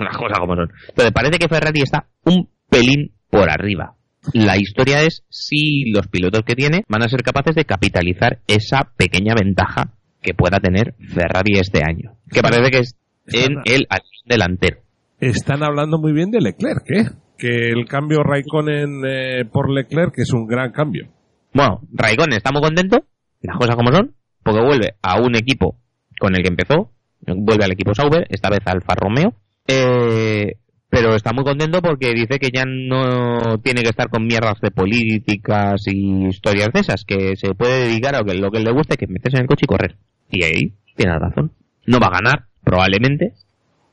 [0.00, 0.70] Las cosas como son.
[0.88, 3.94] Entonces, parece que Ferrari está un pelín por arriba.
[4.32, 8.92] La historia es si los pilotos que tiene van a ser capaces de capitalizar esa
[8.96, 12.16] pequeña ventaja que pueda tener Ferrari este año.
[12.30, 13.86] Que parece que es en el
[14.26, 14.78] delantero.
[15.20, 17.10] Están hablando muy bien de Leclerc, ¿eh?
[17.36, 21.08] Que el cambio Raikkonen eh, por Leclerc es un gran cambio.
[21.52, 23.04] Bueno, Raikkonen está muy contento,
[23.40, 25.78] las cosas como son, porque vuelve a un equipo
[26.18, 26.92] con el que empezó,
[27.26, 29.34] vuelve al equipo Sauber, esta vez Alfa Romeo.
[29.66, 30.56] Eh,
[30.90, 34.70] pero está muy contento porque dice que ya no tiene que estar con mierdas de
[34.70, 39.06] políticas y historias de esas, que se puede dedicar a lo que le guste, que
[39.06, 39.96] meterse en el coche y correr.
[40.30, 41.52] Y ahí tiene razón.
[41.86, 43.34] No va a ganar, probablemente.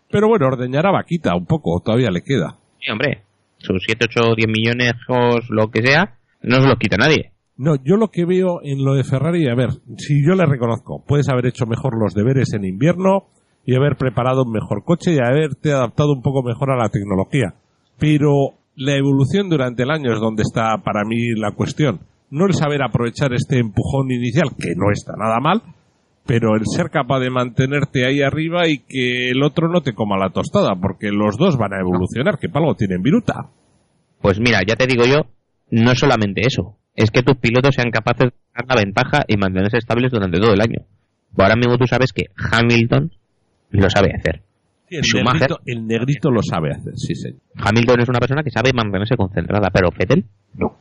[0.10, 2.58] Pero bueno, ordeñará vaquita un poco, todavía le queda.
[2.80, 3.24] Sí, hombre,
[3.58, 4.94] sus 7, 8, 10 millones,
[5.50, 7.32] lo que sea, no se los quita nadie.
[7.58, 11.04] No, yo lo que veo en lo de Ferrari, a ver, si yo le reconozco,
[11.06, 13.28] puedes haber hecho mejor los deberes en invierno
[13.66, 17.56] y haber preparado un mejor coche y haberte adaptado un poco mejor a la tecnología.
[17.98, 22.02] Pero la evolución durante el año es donde está para mí la cuestión.
[22.30, 25.62] No el saber aprovechar este empujón inicial, que no está nada mal,
[26.26, 30.18] pero el ser capaz de mantenerte ahí arriba y que el otro no te coma
[30.18, 33.50] la tostada, porque los dos van a evolucionar, que para algo tienen viruta.
[34.22, 35.28] Pues mira, ya te digo yo,
[35.70, 39.38] no es solamente eso, es que tus pilotos sean capaces de dar la ventaja y
[39.38, 40.82] mantenerse estables durante todo el año.
[41.38, 43.12] Ahora mismo tú sabes que Hamilton
[43.82, 44.42] lo sabe hacer.
[44.90, 47.14] el, negrito, el, negrito, lo sabe hacer, sí.
[47.56, 50.78] Hamilton es una persona que sabe mantenerse concentrada, pero Fettel no.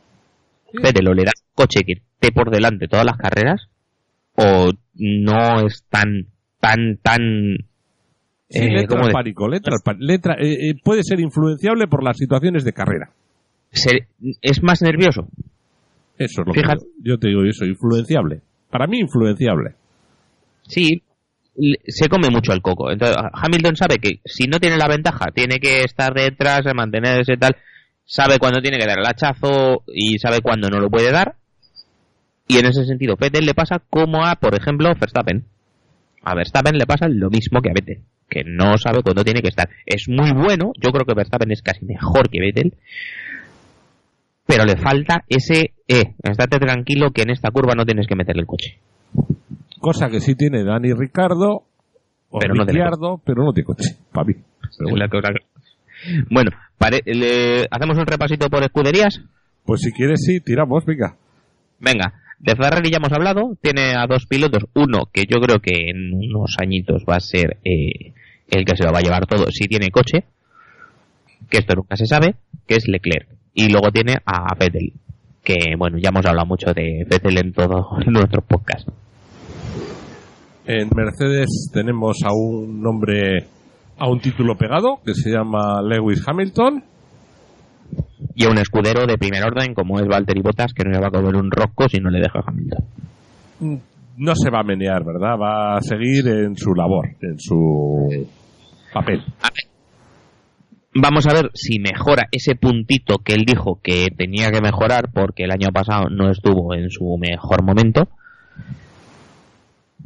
[0.81, 3.69] Fettel o le das coche que esté por delante todas las carreras
[4.37, 6.27] o no es tan,
[6.59, 7.57] tan, tan...
[8.47, 12.63] Sí, eh, letra al pánico, letra, letra eh, eh, puede ser influenciable por las situaciones
[12.63, 13.09] de carrera.
[13.71, 15.27] es más nervioso.
[16.17, 16.61] Eso es lo que
[17.01, 18.41] yo te digo eso, influenciable.
[18.69, 19.73] Para mí influenciable.
[20.63, 21.01] Sí,
[21.87, 22.91] se come mucho el coco.
[22.91, 27.55] Entonces, Hamilton sabe que si no tiene la ventaja, tiene que estar detrás, mantenerse tal,
[28.05, 31.35] sabe cuándo tiene que dar el hachazo y sabe cuándo no lo puede dar.
[32.47, 35.45] Y en ese sentido, Vettel le pasa como a, por ejemplo, Verstappen.
[36.23, 39.49] A Verstappen le pasa lo mismo que a Vettel, que no sabe cuándo tiene que
[39.49, 39.69] estar.
[39.85, 42.73] Es muy bueno, yo creo que Verstappen es casi mejor que Vettel,
[44.45, 48.37] pero le falta ese, eh, estate tranquilo que en esta curva no tienes que meter
[48.37, 48.79] el coche.
[49.85, 51.61] Cosa que sí tiene Dani Ricardo,
[52.31, 52.65] o pero no
[53.23, 54.33] pero no tiene coche, papi.
[56.31, 56.49] Bueno,
[57.69, 59.21] ¿hacemos un repasito por escuderías?
[59.63, 61.17] Pues si quieres sí, tiramos, venga.
[61.79, 65.91] Venga, de Ferrari ya hemos hablado, tiene a dos pilotos, uno que yo creo que
[65.91, 68.13] en unos añitos va a ser eh,
[68.49, 70.23] el que se lo va a llevar todo si tiene coche,
[71.47, 73.27] que esto nunca se sabe, que es Leclerc.
[73.53, 74.93] Y luego tiene a Vettel,
[75.43, 78.91] que bueno, ya hemos hablado mucho de Vettel en todos nuestros podcasts.
[80.67, 83.45] En Mercedes tenemos a un nombre,
[83.99, 86.83] a un título pegado, que se llama Lewis Hamilton,
[88.33, 91.07] y a un escudero de primer orden como es Valtteri Bottas que no le va
[91.07, 93.81] a comer un rosco si no le deja Hamilton.
[94.17, 95.37] No se va a menear, ¿verdad?
[95.39, 98.27] Va a seguir en su labor, en su
[98.91, 99.23] papel.
[100.95, 105.43] Vamos a ver si mejora ese puntito que él dijo que tenía que mejorar porque
[105.43, 108.07] el año pasado no estuvo en su mejor momento.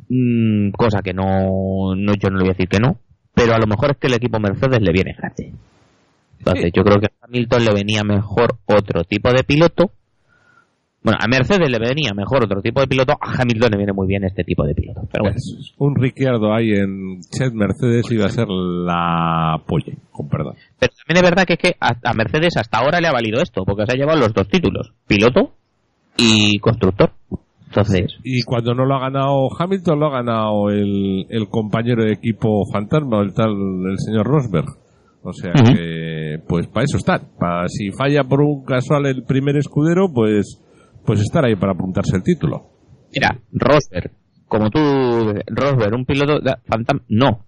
[0.10, 2.98] Mm, cosa que no, no, yo no le voy a decir que no,
[3.34, 5.54] pero a lo mejor es que el equipo Mercedes le viene grande.
[6.40, 9.92] Entonces, yo creo que a Hamilton le venía mejor otro tipo de piloto.
[11.02, 14.08] Bueno, a Mercedes le venía mejor otro tipo de piloto, a Hamilton le viene muy
[14.08, 15.02] bien este tipo de piloto.
[15.12, 15.38] Pero bueno.
[15.78, 20.56] Un Ricciardo ahí en Chet Mercedes iba a ser la polla, con perdón.
[20.78, 23.64] Pero también es verdad que es que a, Mercedes hasta ahora le ha valido esto,
[23.64, 25.54] porque se ha llevado los dos títulos, piloto
[26.18, 27.12] y constructor.
[27.70, 28.18] Entonces.
[28.24, 32.64] Y cuando no lo ha ganado Hamilton, lo ha ganado el, el compañero de equipo
[32.74, 34.66] fantasma, el tal, el señor Rosberg.
[35.22, 37.28] O sea que, pues para eso están.
[37.38, 40.62] Para, si falla por un casual el primer escudero, pues,
[41.06, 42.72] pues estar ahí para apuntarse el título.
[43.14, 44.12] Mira, Rosberg,
[44.48, 44.80] como tú,
[45.48, 47.46] Rosberg, un piloto de Phantom, no.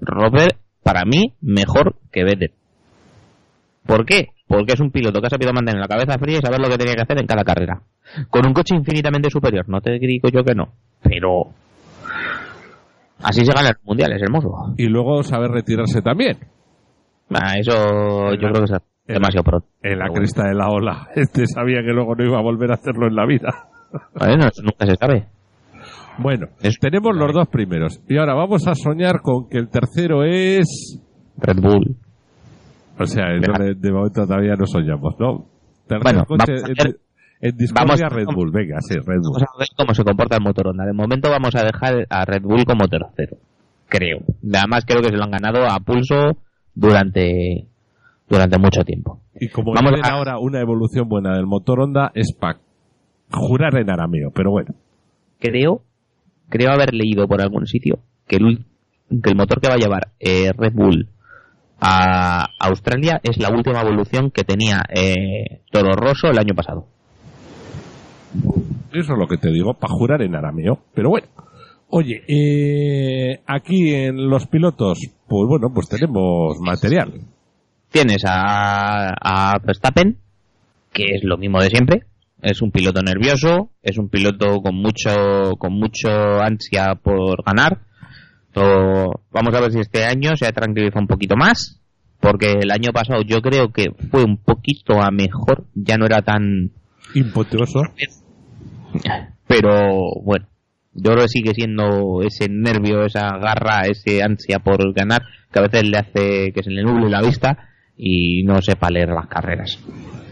[0.00, 2.52] Rosberg, para mí, mejor que Vettel.
[3.86, 4.28] ¿Por qué?
[4.46, 6.78] Porque es un piloto que ha sabido mantener la cabeza fría y saber lo que
[6.78, 7.82] tenía que hacer en cada carrera.
[8.30, 10.72] Con un coche infinitamente superior, no te digo yo que no,
[11.02, 11.50] pero
[13.22, 14.74] así se gana los mundiales, hermoso.
[14.76, 16.38] Y luego saber retirarse también.
[17.30, 19.66] Ah, eso yo creo que es demasiado pronto.
[19.82, 21.08] En la crista de la ola.
[21.14, 23.68] Este sabía que luego no iba a volver a hacerlo en la vida.
[24.18, 25.28] Bueno, eso nunca se sabe.
[26.18, 26.48] Bueno,
[26.80, 28.00] tenemos los dos primeros.
[28.08, 31.00] Y ahora vamos a soñar con que el tercero es...
[31.36, 31.96] Red Bull.
[32.98, 35.46] O sea, de, momento todavía no soñamos, ¿no?
[36.00, 37.03] bueno, coche, vamos a
[37.40, 39.34] Red Bull, venga, sí, Red Bull.
[39.34, 40.84] Vamos a ver cómo se comporta el motor Honda.
[40.84, 43.36] De momento vamos a dejar a Red Bull como tercero,
[43.88, 44.20] creo.
[44.52, 46.38] Además creo que se lo han ganado a pulso
[46.74, 47.66] durante,
[48.28, 49.20] durante mucho tiempo.
[49.38, 50.14] Y como Vamos a...
[50.14, 52.58] ahora una evolución buena del motor Honda es para
[53.30, 54.74] jurar en arameo, pero bueno.
[55.40, 55.82] Creo,
[56.48, 58.64] creo haber leído por algún sitio que el,
[59.22, 61.08] que el motor que va a llevar eh, Red Bull
[61.80, 66.86] a Australia es la última evolución que tenía eh, Toro Rosso el año pasado.
[68.92, 70.78] Eso es lo que te digo, para jurar en arameo.
[70.94, 71.26] Pero bueno,
[71.96, 77.20] Oye, eh, aquí en los pilotos, pues bueno, pues tenemos material.
[77.88, 80.18] Tienes a, a Verstappen,
[80.92, 82.02] que es lo mismo de siempre.
[82.42, 87.82] Es un piloto nervioso, es un piloto con mucho, con mucho ansia por ganar.
[88.56, 91.80] O, vamos a ver si este año se ha tranquilizado un poquito más,
[92.18, 96.22] porque el año pasado yo creo que fue un poquito a mejor, ya no era
[96.22, 96.72] tan
[97.14, 97.82] Impetuoso.
[99.46, 100.46] pero bueno,
[100.94, 105.62] yo creo que sigue siendo ese nervio, esa garra, ese ansia por ganar, que a
[105.62, 109.78] veces le hace que se le nuble la vista y no sepa leer las carreras.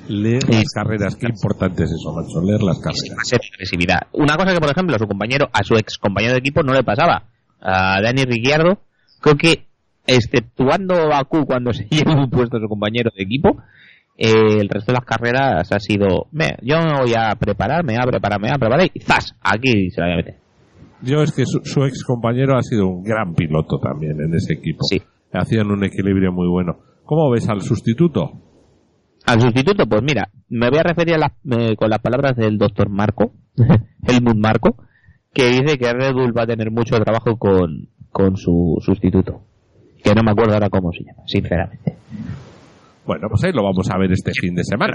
[0.08, 3.32] Leer las carreras, qué importante es eso, macho, leer las carreras.
[3.54, 4.00] agresividad.
[4.12, 6.72] Una cosa que, por ejemplo, a su compañero, a su ex compañero de equipo no
[6.72, 7.24] le pasaba.
[7.60, 8.80] A Dani Ricciardo,
[9.20, 9.66] creo que,
[10.06, 13.62] exceptuando Bakú cuando se llevó un puesto a su compañero de equipo,
[14.16, 17.94] eh, el resto de las carreras ha sido, "Me, yo me voy a preparar, me
[17.94, 19.34] voy a preparar, me voy a preparar y ¡zas!
[19.40, 20.34] Aquí se la voy a meter.
[21.02, 24.52] Yo es que su, su ex compañero ha sido un gran piloto también en ese
[24.54, 24.84] equipo.
[24.84, 25.02] Sí.
[25.32, 26.78] Hacían un equilibrio muy bueno.
[27.04, 28.30] ¿Cómo ves al sustituto?
[29.26, 32.58] Al sustituto, pues mira, me voy a referir a las- eh, con las palabras del
[32.58, 33.32] doctor Marco,
[34.06, 34.76] Helmut Marco,
[35.32, 39.42] que dice que Red Bull va a tener mucho trabajo con, con su sustituto.
[40.04, 41.96] Que no me acuerdo ahora cómo se llama, sinceramente.
[43.06, 44.94] Bueno, pues ahí lo vamos a ver este fin de semana.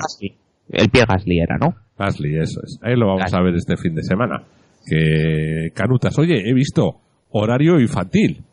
[0.69, 1.75] El pie Gasly era, ¿no?
[1.97, 2.79] Gasly, eso es.
[2.81, 3.39] Ahí lo vamos Gasly.
[3.39, 4.43] a ver este fin de semana.
[4.85, 8.43] Que Canutas, oye, he visto horario infantil.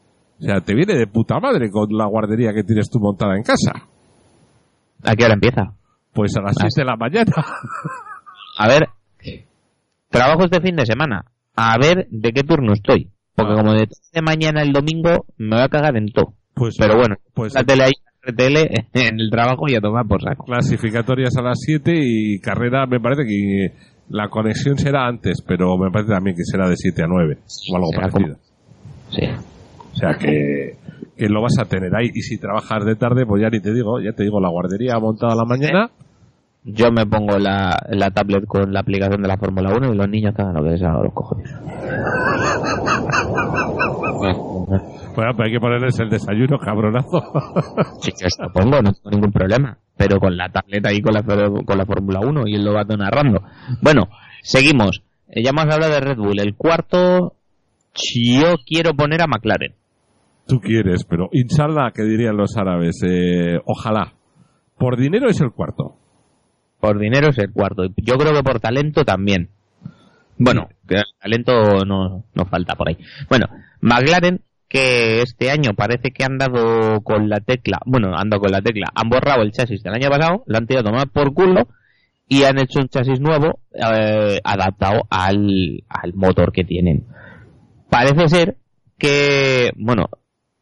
[0.41, 3.43] O sea, te viene de puta madre con la guardería que tienes tú montada en
[3.45, 3.73] casa.
[5.05, 5.73] ¿A qué hora empieza?
[6.13, 7.33] Pues a las Ah, 6 de la mañana.
[8.59, 8.89] A ver,
[10.11, 11.25] trabajo este fin de semana.
[11.57, 13.11] A ver de qué turno estoy.
[13.35, 13.57] Porque Ah.
[13.57, 16.35] como de, de mañana el domingo me voy a cagar en todo.
[16.55, 17.93] Pues, Pero bueno, pues la tele ahí,
[18.27, 18.57] RTL,
[18.95, 20.45] en el trabajo y a tomar por saco.
[20.45, 23.73] clasificatorias a las 7 y carrera me parece que
[24.09, 27.39] la conexión será antes, pero me parece también que será de 7 a 9
[27.73, 28.37] o algo Será parecido.
[29.11, 29.23] Sí.
[29.93, 30.77] O sea que,
[31.17, 33.73] que lo vas a tener ahí y si trabajas de tarde, pues ya ni te
[33.73, 35.91] digo, ya te digo, la guardería montada a la mañana.
[36.67, 40.09] Yo me pongo la, la tablet con la aplicación de la Fórmula 1 y los
[40.09, 41.55] niños que hagan lo que les haga los cojones.
[45.15, 47.23] Bueno, pero hay que ponerles el desayuno, cabronazo.
[48.01, 49.79] Sí, yo lo pongo, no tengo ningún problema.
[49.97, 52.85] Pero con la tableta ahí con la, con la Fórmula 1 y él lo va
[52.85, 53.43] narrando.
[53.81, 54.09] Bueno,
[54.43, 55.03] seguimos.
[55.29, 56.41] Eh, Ya hemos hablado de Red Bull.
[56.41, 57.35] El cuarto,
[57.95, 59.75] yo quiero poner a McLaren.
[60.47, 64.15] Tú quieres, pero inshallah, que dirían los árabes, eh, ojalá.
[64.77, 65.97] Por dinero es el cuarto.
[66.81, 67.85] Por dinero es el cuarto.
[67.97, 69.49] Yo creo que por talento también.
[70.37, 71.53] Bueno, que talento
[71.87, 72.99] no, no falta por ahí.
[73.31, 73.47] Bueno,
[73.81, 74.43] McLaren,
[74.75, 78.61] que este año parece que han dado con la tecla, bueno, han dado con la
[78.61, 81.69] tecla, han borrado el chasis del año pasado, lo han tirado tomar por culo
[82.29, 87.05] y han hecho un chasis nuevo eh, adaptado al, al motor que tienen.
[87.89, 88.57] Parece ser
[88.99, 90.07] que, bueno,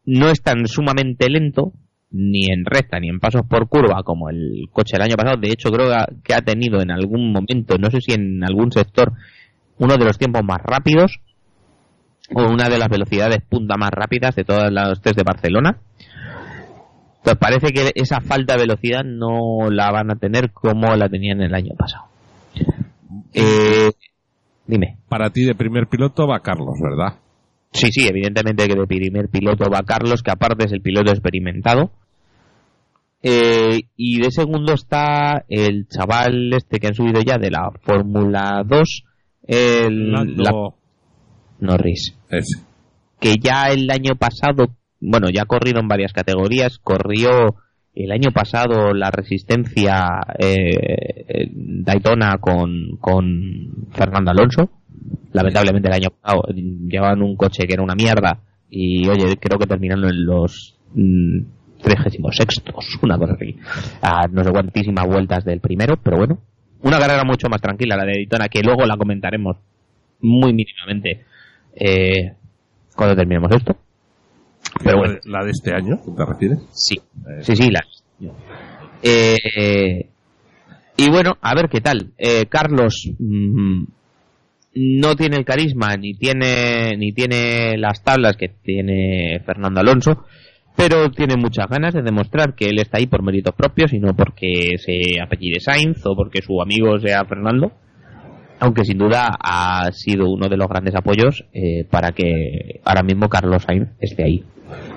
[0.04, 1.72] no es tan sumamente lento,
[2.10, 5.38] ni en recta ni en pasos por curva como el coche del año pasado.
[5.40, 5.88] De hecho, creo
[6.22, 9.14] que ha tenido en algún momento, no sé si en algún sector,
[9.78, 11.18] uno de los tiempos más rápidos
[12.34, 15.78] o una de las velocidades punta más rápidas de todas las test de Barcelona.
[17.22, 21.40] Pues parece que esa falta de velocidad no la van a tener como la tenían
[21.40, 22.06] el año pasado.
[23.32, 23.92] Eh,
[24.66, 24.98] dime.
[25.08, 27.18] Para ti de primer piloto va Carlos, ¿verdad?
[27.72, 31.92] Sí, sí, evidentemente que de primer piloto va Carlos, que aparte es el piloto experimentado.
[33.22, 38.64] Eh, y de segundo está el chaval este que han subido ya de la Fórmula
[38.66, 39.04] 2,
[39.46, 40.74] el Lando
[41.62, 42.60] Norris, ese.
[43.20, 44.66] que ya el año pasado,
[45.00, 47.56] bueno, ya ha corrido en varias categorías, corrió
[47.94, 50.06] el año pasado la resistencia
[50.38, 54.70] eh, eh, Daytona con, con Fernando Alonso.
[55.32, 58.40] Lamentablemente el año pasado llevaban un coche que era una mierda
[58.70, 61.40] y oye, creo que terminaron en los mm,
[61.82, 62.62] 36
[63.02, 63.56] una cosa así,
[64.00, 66.38] a no sé cuantísimas vueltas del primero, pero bueno,
[66.82, 69.56] una carrera mucho más tranquila la de Daytona que luego la comentaremos
[70.20, 71.24] muy mínimamente
[71.74, 72.34] eh,
[72.94, 73.76] cuando terminemos esto.
[74.82, 76.58] Pero bueno, La de este año, ¿te refieres?
[76.72, 77.00] Sí,
[77.42, 78.04] sí, sí, las.
[79.02, 80.08] Eh,
[80.96, 82.12] y bueno, a ver qué tal.
[82.16, 83.84] Eh, Carlos mm,
[84.74, 90.24] no tiene el carisma ni tiene ni tiene las tablas que tiene Fernando Alonso,
[90.76, 94.14] pero tiene muchas ganas de demostrar que él está ahí por méritos propios y no
[94.14, 97.72] porque se apellide Sainz o porque su amigo sea Fernando.
[98.62, 103.28] Aunque sin duda ha sido uno de los grandes apoyos eh, para que ahora mismo
[103.28, 104.44] Carlos Sainz esté ahí.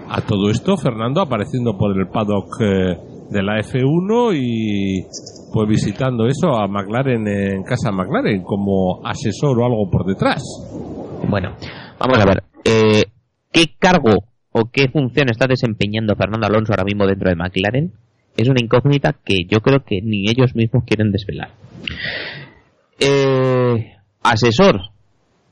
[0.09, 2.97] A todo esto, Fernando apareciendo por el paddock eh,
[3.31, 5.01] de la F1 y
[5.51, 10.43] pues visitando eso a McLaren en casa de McLaren como asesor o algo por detrás.
[11.27, 11.55] Bueno,
[11.99, 13.03] Vamos a ver, eh,
[13.51, 17.93] ¿qué cargo o qué función está desempeñando Fernando Alonso ahora mismo dentro de McLaren?
[18.35, 21.51] Es una incógnita que yo creo que ni ellos mismos quieren desvelar.
[22.99, 24.81] Eh, asesor,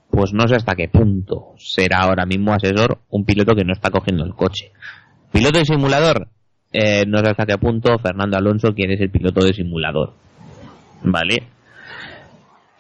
[0.10, 3.90] pues no sé hasta qué punto será ahora mismo asesor un piloto que no está
[3.90, 4.72] cogiendo el coche.
[5.32, 6.30] Piloto de simulador,
[6.72, 10.14] eh, no sé hasta qué punto Fernando Alonso quiere ser piloto de simulador.
[11.04, 11.54] ¿Vale?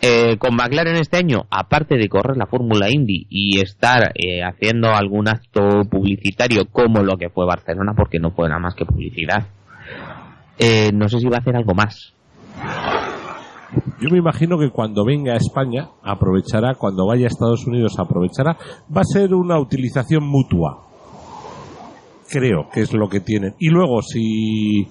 [0.06, 4.90] Eh, con McLaren este año, aparte de correr la Fórmula Indy y estar eh, haciendo
[4.90, 9.48] algún acto publicitario como lo que fue Barcelona, porque no fue nada más que publicidad,
[10.60, 12.14] eh, no sé si va a hacer algo más.
[14.00, 18.58] Yo me imagino que cuando venga a España aprovechará, cuando vaya a Estados Unidos aprovechará,
[18.96, 20.88] va a ser una utilización mutua.
[22.30, 23.54] Creo que es lo que tienen.
[23.60, 24.88] Y luego si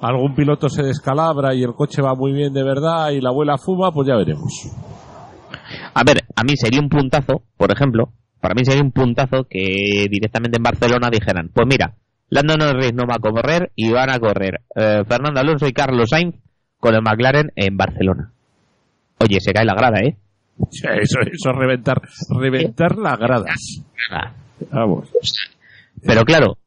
[0.00, 3.58] algún piloto se descalabra y el coche va muy bien de verdad y la abuela
[3.58, 4.52] fuma, pues ya veremos.
[5.94, 10.06] A ver, a mí sería un puntazo, por ejemplo, para mí sería un puntazo que
[10.10, 11.94] directamente en Barcelona dijeran, pues mira,
[12.28, 16.10] Lando Norris no va a correr y van a correr eh, Fernando Alonso y Carlos
[16.10, 16.36] Sainz
[16.80, 18.32] con el McLaren en Barcelona.
[19.18, 20.16] Oye, se cae la grada, ¿eh?
[20.72, 20.88] Eso,
[21.20, 22.00] eso es reventar,
[22.38, 23.82] reventar las gradas.
[24.70, 25.08] Vamos.
[26.02, 26.58] Pero claro,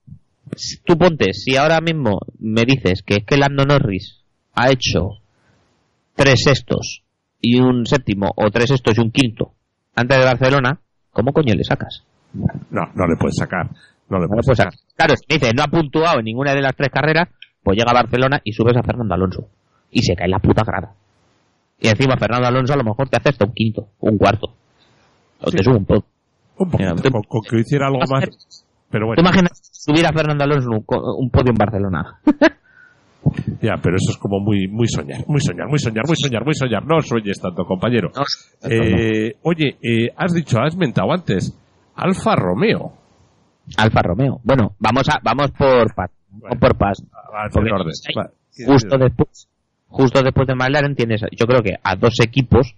[0.85, 4.21] tú ponte, si ahora mismo me dices que es que Lando Norris
[4.55, 5.19] ha hecho
[6.15, 7.03] tres sextos
[7.41, 9.53] y un séptimo, o tres sextos y un quinto
[9.95, 10.79] antes de Barcelona,
[11.11, 12.03] ¿cómo coño le sacas?
[12.33, 13.67] No, no le puedes sacar.
[14.09, 14.73] No le No le puedes puedes sacar.
[14.73, 14.95] sacar.
[14.95, 17.29] Claro, si me dices no ha puntuado en ninguna de las tres carreras,
[17.61, 19.47] pues llega a Barcelona y subes a Fernando Alonso.
[19.93, 20.93] Y se cae la puta grada.
[21.79, 24.47] Y encima Fernando Alonso a lo mejor te hace hasta un quinto, un cuarto.
[25.41, 25.57] O Sí.
[25.57, 26.05] te sube un poco.
[26.57, 28.25] Un poquito, Mira, te- con, con que hiciera algo más.
[28.89, 30.85] Pero ¿Te bueno, imaginas subir a Fernando Alonso un,
[31.17, 32.19] un podio en Barcelona?
[33.61, 36.53] ya, pero eso es como muy, muy soñar, muy soñar, muy soñar, muy soñar, muy
[36.53, 36.85] soñar.
[36.85, 38.11] No sueñes tanto, compañero.
[38.63, 41.57] Eh, oye, eh, has dicho, has mentado antes,
[41.95, 42.93] Alfa Romeo.
[43.77, 44.39] Alfa Romeo.
[44.43, 46.11] Bueno, vamos a vamos por paz.
[46.29, 46.59] Bueno.
[46.59, 47.01] por paz.
[47.55, 47.93] En orden.
[48.67, 49.47] Justo después,
[49.93, 52.75] justo después de McLaren tienes, yo creo que a dos equipos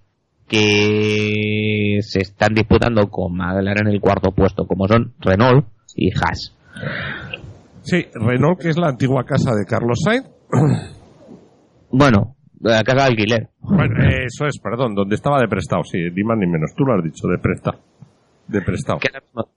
[0.47, 6.53] que se están disputando con McLaren en el cuarto puesto, como son Renault y Haas.
[7.81, 10.27] Sí, Renault, que es la antigua casa de Carlos Sainz.
[11.97, 13.49] Bueno, la casa de alquiler.
[13.61, 13.95] Bueno,
[14.25, 16.73] eso es, perdón, donde estaba de prestado, sí, ni más ni menos.
[16.75, 17.79] Tú lo has dicho, de prestado.
[18.49, 18.99] De prestado.
[18.99, 19.07] Que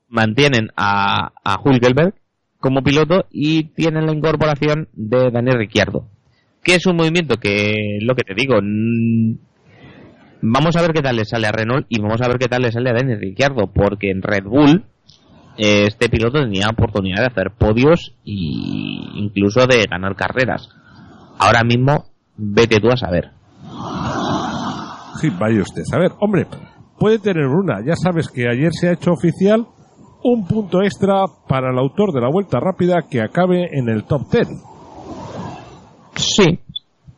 [0.08, 2.14] mantienen a, a Hulkenberg
[2.60, 6.06] como piloto y tienen la incorporación de Daniel Ricciardo.
[6.62, 8.56] Que es un movimiento que, lo que te digo,
[10.42, 12.62] vamos a ver qué tal le sale a Renault y vamos a ver qué tal
[12.62, 14.84] le sale a Daniel Ricciardo, porque en Red Bull
[15.58, 20.68] este piloto tenía oportunidad de hacer podios y incluso de ganar carreras.
[21.38, 22.06] Ahora mismo,
[22.36, 23.30] vete tú a saber.
[25.20, 25.82] Sí, vaya usted.
[25.92, 26.46] A ver, hombre,
[26.98, 27.84] puede tener una.
[27.84, 29.66] Ya sabes que ayer se ha hecho oficial
[30.22, 34.30] un punto extra para el autor de la vuelta rápida que acabe en el top
[34.30, 34.48] 10.
[36.18, 36.58] Sí,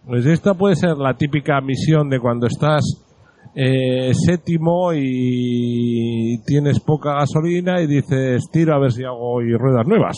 [0.07, 2.83] Pues esta puede ser la típica misión de cuando estás
[3.55, 9.87] eh, séptimo y tienes poca gasolina y dices tiro a ver si hago hoy ruedas
[9.87, 10.17] nuevas.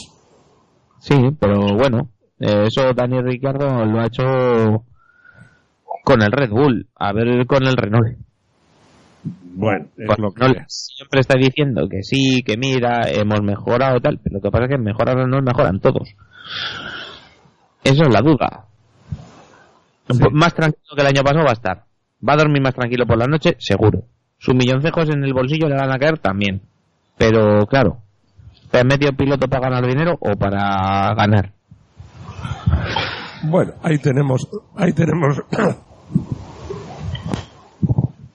[0.98, 2.10] Sí, pero bueno,
[2.40, 4.84] eh, eso Daniel Ricciardo lo ha hecho
[6.04, 8.18] con el Red Bull, a ver con el Renault.
[9.54, 14.18] Bueno, es lo que Renault siempre está diciendo que sí, que mira, hemos mejorado tal,
[14.22, 16.16] pero lo que pasa es que mejorar Renault mejoran todos.
[17.84, 18.68] Esa es la duda.
[20.10, 20.18] Sí.
[20.18, 21.84] Pues Más tranquilo que el año pasado va a estar.
[22.26, 24.04] Va a dormir más tranquilo por la noche, seguro.
[24.38, 26.62] Sus milloncejos en el bolsillo le van a caer también.
[27.16, 27.98] Pero claro,
[28.70, 31.52] ¿te has metido piloto para ganar dinero o para ganar?
[33.44, 35.40] Bueno, ahí tenemos, ahí tenemos,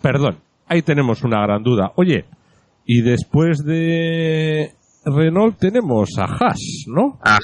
[0.01, 0.37] perdón,
[0.67, 1.91] ahí tenemos una gran duda.
[1.95, 2.25] Oye,
[2.85, 4.73] y después de
[5.05, 7.19] Renault tenemos a Haas, ¿no?
[7.21, 7.39] Ah,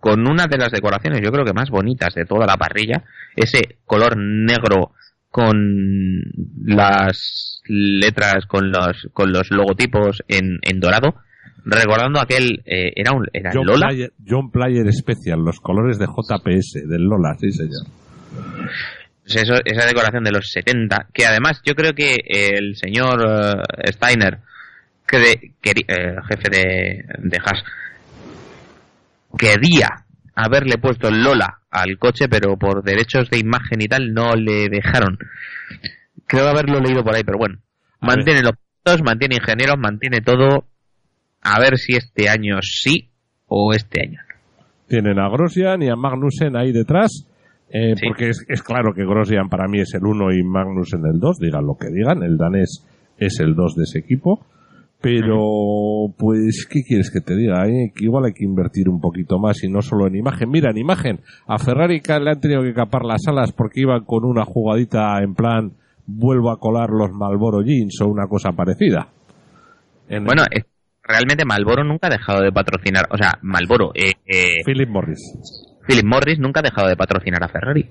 [0.00, 3.04] con una de las decoraciones yo creo que más bonitas de toda la parrilla,
[3.36, 4.92] ese color negro
[5.30, 6.22] con
[6.64, 11.14] las letras, con los, con los logotipos en, en dorado,
[11.64, 16.06] recordando aquel, eh, era un, era John Lola, Player, John Player Special, los colores de
[16.06, 17.86] JPS, del Lola, sí señor.
[19.22, 23.24] Pues eso, esa decoración de los 70, que además yo creo que el señor
[23.78, 24.38] eh, Steiner,
[25.06, 27.62] que de- eh, jefe de, de Haas,
[29.38, 29.88] quería
[30.34, 34.68] haberle puesto el Lola al coche, pero por derechos de imagen y tal no le
[34.68, 35.18] dejaron.
[36.26, 37.58] Creo haberlo leído por ahí, pero bueno.
[38.00, 40.64] Mantiene los puntos, mantiene ingenieros, mantiene todo.
[41.42, 43.10] A ver si este año sí
[43.46, 44.64] o este año no.
[44.88, 47.26] Tienen a Grosjean y a Magnussen ahí detrás,
[47.70, 48.06] eh, Sí.
[48.08, 51.38] porque es, es claro que Grosjean para mí es el 1 y Magnussen el 2,
[51.38, 52.84] digan lo que digan, el danés
[53.16, 54.46] es el 2 de ese equipo.
[55.02, 57.66] Pero, pues, ¿qué quieres que te diga?
[57.66, 57.90] Eh?
[57.94, 60.50] Que igual hay que invertir un poquito más y no solo en imagen.
[60.50, 64.24] Mira, en imagen, a Ferrari le han tenido que capar las alas porque iban con
[64.24, 65.72] una jugadita en plan,
[66.06, 69.08] vuelvo a colar los Malboro Jeans o una cosa parecida.
[70.08, 70.42] bueno,
[71.02, 75.18] realmente Malboro nunca ha dejado de patrocinar, o sea, Malboro, eh, eh, Philip Morris.
[75.86, 77.88] Philip Morris nunca ha dejado de patrocinar a Ferrari.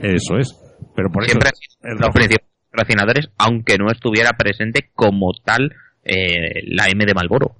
[0.00, 0.58] Eso es.
[0.94, 5.72] Pero por Siempre eso, los principales patrocinadores, aunque no estuviera presente como tal
[6.06, 7.56] eh, la M de Malboro.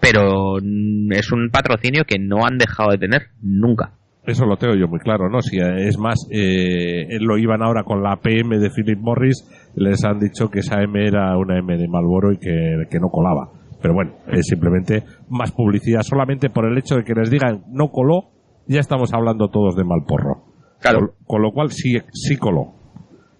[0.00, 3.92] Pero mm, es un patrocinio que no han dejado de tener nunca.
[4.26, 5.40] Eso lo tengo yo muy claro, ¿no?
[5.40, 10.02] Si eh, es más, eh, lo iban ahora con la PM de Philip Morris, les
[10.04, 13.50] han dicho que esa M era una M de Malboro y que, que no colaba.
[13.82, 16.00] Pero bueno, es simplemente más publicidad.
[16.00, 18.30] Solamente por el hecho de que les digan no coló,
[18.66, 20.44] ya estamos hablando todos de Malporro.
[20.80, 21.14] Claro.
[21.26, 22.72] Con, lo cual sí, sí coló.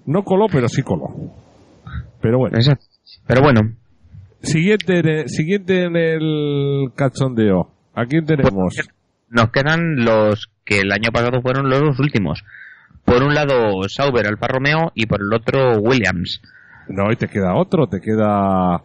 [0.07, 1.07] No coló, pero sí coló.
[2.21, 2.59] Pero bueno.
[3.27, 3.61] Pero bueno.
[4.45, 7.71] Siguiente, siguiente en el cachondeo.
[7.95, 8.75] ¿A quién tenemos?
[9.35, 12.45] nos quedan los que el año pasado fueron los últimos.
[13.05, 16.41] Por un lado Sauber, Alfa Romeo y por el otro Williams.
[16.89, 18.83] No, y te queda otro, te queda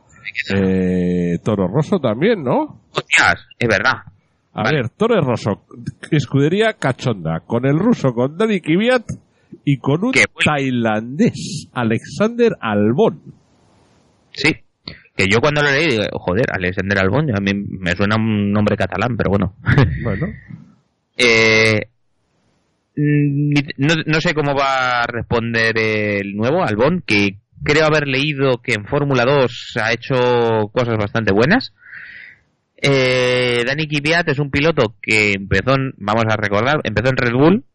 [0.56, 2.82] eh, Toro Rosso también, ¿no?
[2.92, 4.04] Hostias, es verdad.
[4.54, 5.66] A ver, Toro Rosso,
[6.10, 9.06] escudería cachonda, con el ruso, con Dani Kvyat
[9.64, 13.22] y con un tailandés, Alexander Albón.
[14.32, 14.56] Sí,
[15.20, 18.78] que yo cuando lo leí, digo, joder, Alexander Albón, a mí me suena un nombre
[18.78, 19.54] catalán, pero bueno.
[20.02, 20.28] Bueno.
[21.18, 21.90] eh,
[22.96, 28.76] no, no, sé cómo va a responder el nuevo Albón, que creo haber leído que
[28.76, 31.74] en Fórmula 2 ha hecho cosas bastante buenas.
[32.78, 37.34] Eh, Dani Kvyat es un piloto que empezó, en, vamos a recordar, empezó en Red
[37.34, 37.66] Bull,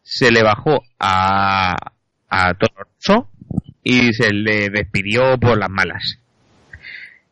[0.00, 1.76] se le bajó a,
[2.30, 3.28] a Toro Rosso
[3.82, 6.18] y se le despidió por las malas.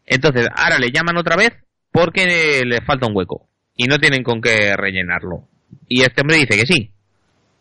[0.07, 1.53] Entonces, ahora le llaman otra vez
[1.91, 5.49] porque le falta un hueco y no tienen con qué rellenarlo.
[5.89, 6.91] Y este hombre dice que sí.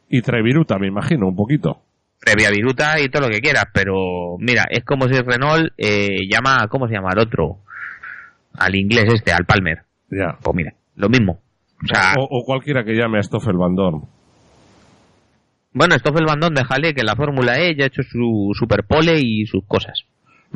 [0.10, 1.82] Y trae viruta, me imagino, un poquito.
[2.20, 6.68] Previa viruta y todo lo que quieras, pero mira, es como si Renault eh, llama,
[6.70, 7.10] ¿cómo se llama?
[7.12, 7.60] Al otro,
[8.54, 9.84] al inglés este, al Palmer.
[10.10, 10.38] Ya.
[10.42, 11.40] Pues mira, lo mismo.
[11.84, 14.04] O, sea, o, o cualquiera que llame a Stoffel Van Dorn.
[15.74, 19.46] Bueno, Stoffel Van Dorn, déjale que la Fórmula E ya ha hecho su superpole y
[19.46, 20.06] sus cosas.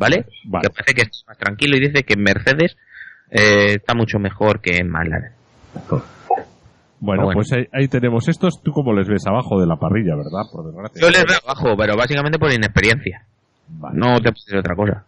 [0.00, 0.26] ¿Vale?
[0.44, 0.62] vale.
[0.62, 2.76] Que parece que está más tranquilo y dice que en Mercedes
[3.30, 5.32] eh, está mucho mejor que en McLaren.
[7.00, 8.62] Bueno, bueno, pues ahí, ahí, tenemos estos.
[8.62, 10.50] ¿Tú cómo les ves abajo de la parrilla, verdad?
[10.52, 11.00] Por desgracia.
[11.00, 13.26] Yo les veo abajo, pero básicamente por inexperiencia.
[13.68, 13.98] Vale.
[13.98, 15.04] No te puedes decir otra cosa.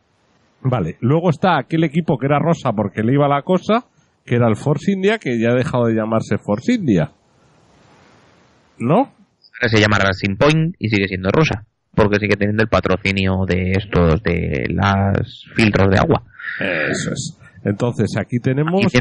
[0.62, 0.96] Vale.
[1.00, 3.84] Luego está aquel equipo que era rosa porque le iba la cosa,
[4.24, 7.10] que era el Force India, que ya ha dejado de llamarse Force India.
[8.78, 8.96] ¿No?
[8.96, 11.66] Ahora se llama Racing Point y sigue siendo rosa.
[11.94, 16.22] Porque sigue teniendo el patrocinio de estos, de las filtros de agua.
[16.58, 17.38] Eso es.
[17.64, 18.86] Entonces aquí tenemos...
[18.86, 18.98] Aquí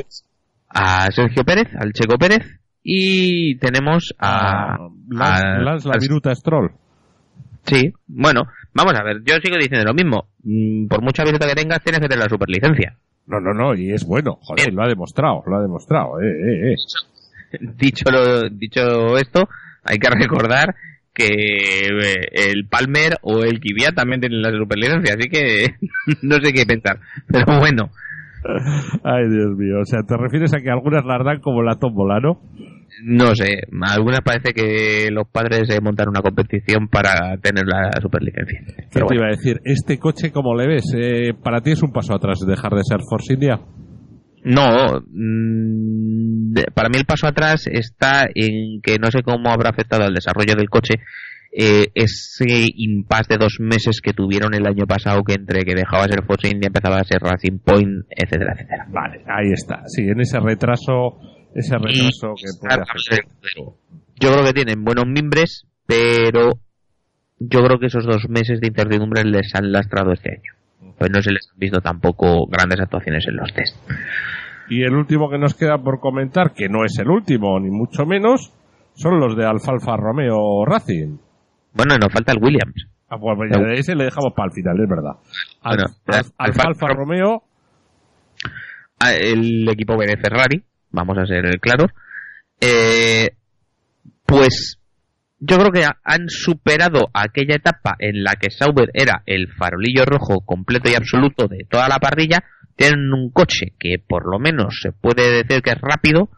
[0.74, 6.34] a Sergio Pérez, al Checo Pérez, y tenemos a, a Lance, a, Lance la viruta
[6.34, 6.72] Stroll.
[7.64, 10.30] Sí, bueno, vamos a ver, yo sigo diciendo lo mismo.
[10.44, 12.98] Mm, Por mucha viruta que tengas, tienes que tener la superlicencia.
[13.28, 14.76] No, no, no, y es bueno, joder, Bien.
[14.76, 16.76] lo ha demostrado, lo ha demostrado, eh, eh, eh.
[17.78, 19.48] Dicho, lo, dicho esto,
[19.84, 20.74] hay que recordar
[21.28, 25.76] que eh, el Palmer o el Kvyat también tienen la superlicencia, así que
[26.22, 27.00] no sé qué pensar.
[27.28, 27.92] Pero bueno,
[29.04, 29.80] Ay, Dios mío.
[29.82, 32.42] O sea, ¿te refieres a que algunas las dan como la tómbola, no?
[33.04, 33.62] No sé.
[33.82, 38.60] Algunas parece que los padres eh, montan una competición para tener la superlicencia.
[38.66, 39.22] ¿Qué te bueno.
[39.22, 39.62] iba a decir?
[39.64, 40.94] ¿Este coche cómo le ves?
[40.96, 43.60] Eh, ¿Para ti es un paso atrás dejar de ser Force India?
[44.44, 45.02] No.
[45.08, 50.14] Mmm, para mí el paso atrás está en que no sé cómo habrá afectado al
[50.14, 50.96] desarrollo del coche
[51.54, 56.08] eh, ese impasse de dos meses que tuvieron el año pasado que entre que dejaba
[56.08, 58.88] de ser Force India empezaba a ser Racing Point etcétera etcétera.
[58.90, 59.84] Vale ahí está.
[59.88, 61.20] Sí en ese retraso
[61.54, 63.66] ese retraso y, que puede
[64.20, 66.60] yo creo que tienen buenos mimbres pero
[67.40, 70.61] yo creo que esos dos meses de incertidumbre les han lastrado este año
[70.98, 73.78] pues no se les han visto tampoco grandes actuaciones en los test
[74.70, 78.06] y el último que nos queda por comentar que no es el último ni mucho
[78.06, 78.54] menos
[78.94, 81.18] son los de Alfalfa Romeo Racing
[81.74, 82.88] bueno, nos falta el Williams.
[83.10, 85.12] Ah, pues ya ese le dejamos para el final, es verdad.
[85.62, 87.44] Al, bueno, al, Alfa, Alfa Romeo.
[89.00, 91.92] El equipo B de Ferrari, vamos a ser claros.
[92.60, 93.32] Eh,
[94.26, 94.80] pues
[95.42, 100.42] yo creo que han superado aquella etapa en la que Sauber era el farolillo rojo
[100.46, 102.44] completo y absoluto de toda la parrilla.
[102.76, 106.30] Tienen un coche que por lo menos se puede decir que es rápido,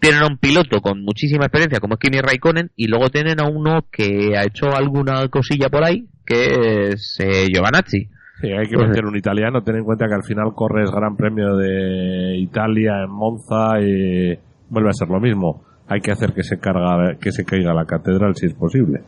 [0.00, 3.46] tienen a un piloto con muchísima experiencia como es Kimi Raikkonen y luego tienen a
[3.48, 8.08] uno que ha hecho alguna cosilla por ahí que es eh, Giovanazzi
[8.40, 9.62] Sí, hay que meter un italiano.
[9.62, 14.36] Ten en cuenta que al final corres Gran Premio de Italia en Monza y
[14.68, 15.62] vuelve a ser lo mismo.
[15.88, 19.00] Hay que hacer que se carga, que se caiga la catedral si es posible.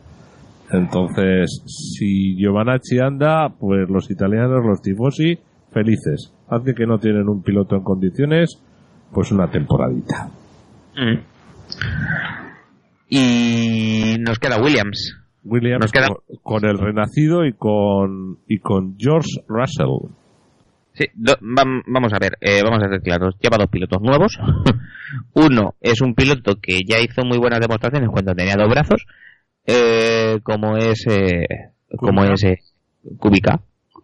[0.71, 5.39] Entonces, si Giovanacci anda, pues los italianos, los tifosi,
[5.71, 6.33] felices.
[6.49, 8.61] Hace que no tienen un piloto en condiciones,
[9.11, 10.29] pues una temporadita.
[10.95, 11.19] Mm.
[13.09, 15.13] Y nos queda Williams.
[15.45, 16.07] Williams Nos queda-
[16.43, 20.11] con, con el renacido y con y con George Russell.
[20.97, 23.35] Sí, do- vam- vamos a ver, eh, vamos a ser claros.
[23.39, 24.37] Lleva dos pilotos nuevos.
[25.33, 29.05] Uno es un piloto que ya hizo muy buenas demostraciones cuando tenía dos brazos,
[29.65, 31.45] eh, como es, eh,
[31.97, 32.57] como es eh,
[33.19, 33.59] Kubica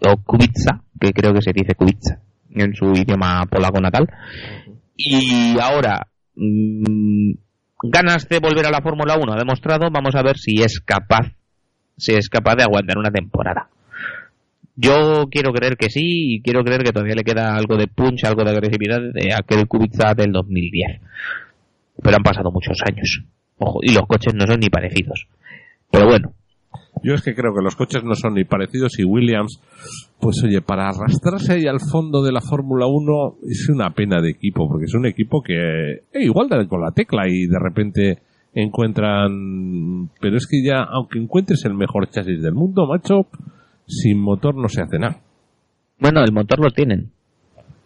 [0.05, 2.19] o Kubica, que creo que se dice Kubica
[2.53, 4.07] en su idioma polaco natal.
[4.95, 7.31] Y ahora, mm,
[7.91, 11.31] ganas de volver a la Fórmula 1 ha demostrado, vamos a ver si es capaz,
[11.97, 13.67] si es capaz de aguantar una temporada.
[14.75, 18.23] Yo quiero creer que sí y quiero creer que todavía le queda algo de punch,
[18.23, 21.01] algo de agresividad de aquel Kubica del 2010.
[22.01, 23.23] Pero han pasado muchos años.
[23.57, 25.27] Ojo, y los coches no son ni parecidos.
[25.91, 26.33] Pero bueno,
[27.03, 29.61] Yo es que creo que los coches no son ni parecidos y Williams,
[30.19, 34.31] pues oye, para arrastrarse ahí al fondo de la Fórmula 1 es una pena de
[34.31, 38.19] equipo, porque es un equipo que eh, igual dan con la tecla y de repente
[38.55, 40.09] encuentran...
[40.19, 43.27] Pero es que ya, aunque encuentres el mejor chasis del mundo, macho,
[43.87, 45.21] sin motor no se hace nada.
[45.99, 47.11] bueno, el motor lo tienen.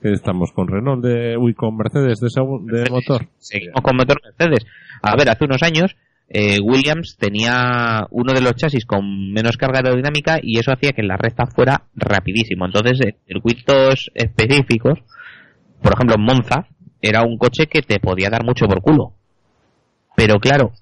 [0.02, 1.38] Estamos con Renault de...
[1.38, 3.28] Uy, con Mercedes de, de motor.
[3.38, 4.66] Seguimos con motor Mercedes.
[5.02, 5.96] A ver, hace unos años
[6.30, 11.04] eh, Williams tenía uno de los chasis con menos carga aerodinámica y eso hacía que
[11.04, 12.66] la recta fuera rapidísimo.
[12.66, 15.00] Entonces, en circuitos específicos,
[15.82, 16.68] por ejemplo, en Monza,
[17.02, 19.14] era un coche que te podía dar mucho por culo.
[20.16, 20.74] Pero claro,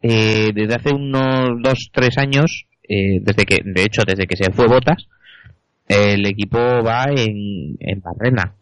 [0.00, 4.52] eh, desde hace unos dos, tres años, eh, desde que, de hecho, desde que se
[4.52, 5.08] fue Botas,
[5.88, 8.54] el equipo va en, en barrena.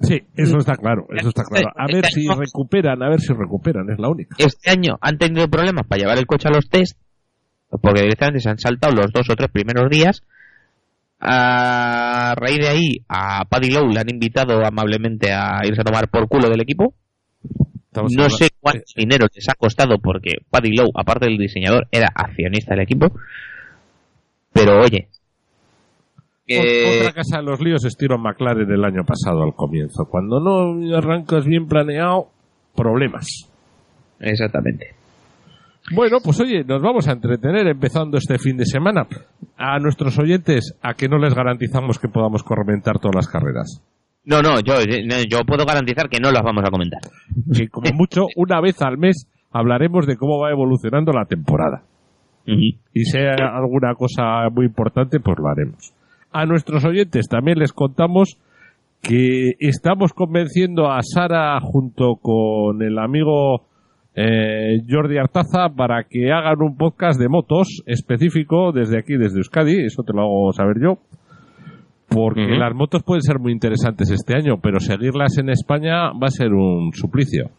[0.00, 1.68] Sí, eso está claro, eso está claro.
[1.76, 4.36] A ver si recuperan, a ver si recuperan, es la única.
[4.38, 6.98] este año han tenido problemas para llevar el coche a los test,
[7.80, 10.22] porque directamente se han saltado los dos o tres primeros días.
[11.20, 16.08] A raíz de ahí, a Paddy Lowe le han invitado amablemente a irse a tomar
[16.08, 16.94] por culo del equipo.
[17.94, 21.86] Estamos No hablando- sé cuánto dinero les ha costado, porque Paddy Lowe, aparte del diseñador,
[21.92, 23.06] era accionista del equipo.
[24.52, 25.08] Pero oye,
[26.46, 30.04] Ot- eh, Otra casa de los líos es Tyrone McLaren el año pasado al comienzo.
[30.10, 32.28] Cuando no arrancas bien planeado,
[32.74, 33.26] problemas.
[34.20, 34.94] exactamente.
[35.94, 39.06] Bueno, pues oye, nos vamos a entretener empezando este fin de semana.
[39.56, 43.82] A nuestros oyentes, a que no les garantizamos que podamos comentar todas las carreras.
[44.24, 44.74] No, no, yo,
[45.28, 47.00] yo puedo garantizar que no las vamos a comentar.
[47.52, 51.82] Que como mucho, una vez al mes hablaremos de cómo va evolucionando la temporada.
[52.46, 55.94] Y si hay alguna cosa muy importante, pues lo haremos.
[56.30, 58.38] A nuestros oyentes también les contamos
[59.00, 63.66] que estamos convenciendo a Sara junto con el amigo
[64.14, 69.84] eh, Jordi Artaza para que hagan un podcast de motos específico desde aquí, desde Euskadi,
[69.84, 70.98] eso te lo hago saber yo,
[72.14, 76.30] porque las motos pueden ser muy interesantes este año, pero seguirlas en España va a
[76.30, 77.50] ser un suplicio.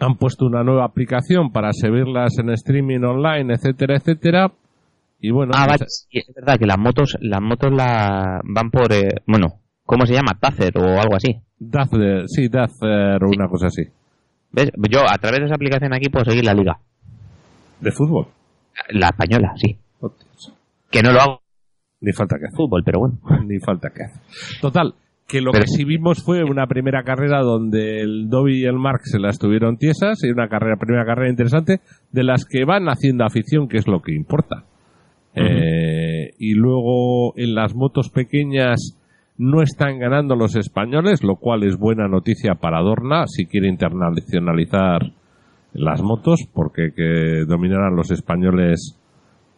[0.00, 4.52] Han puesto una nueva aplicación para seguirlas en streaming online, etcétera, etcétera.
[5.20, 8.70] Y bueno, Ah, pues, vale, sí, es verdad que las motos, las motos la van
[8.70, 10.32] por, eh, bueno, ¿cómo se llama?
[10.38, 11.36] Tazer o algo así.
[11.58, 13.84] Dazer, sí, Dazer o una cosa así.
[14.52, 14.70] ¿Ves?
[14.90, 16.78] Yo a través de esa aplicación aquí puedo seguir la liga.
[17.80, 18.26] De fútbol.
[18.90, 19.78] La española, sí.
[20.90, 21.40] Que no lo hago
[22.04, 22.56] Ni falta que hacer.
[22.56, 23.18] fútbol, pero bueno.
[23.46, 24.20] Ni falta que hacer.
[24.60, 24.94] Total,
[25.26, 28.74] que lo Pero- que sí vimos fue una primera carrera donde el Dobby y el
[28.78, 31.80] Mark se la estuvieron tiesas y una carrera, primera carrera interesante
[32.12, 34.64] de las que van haciendo afición, que es lo que importa.
[35.34, 38.96] Eh, y luego en las motos pequeñas
[39.36, 45.10] no están ganando los españoles, lo cual es buena noticia para Dorna si quiere internacionalizar
[45.72, 49.00] las motos, porque que dominaran los españoles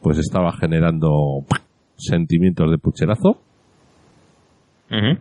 [0.01, 1.45] pues estaba generando
[1.97, 3.41] sentimientos de pucherazo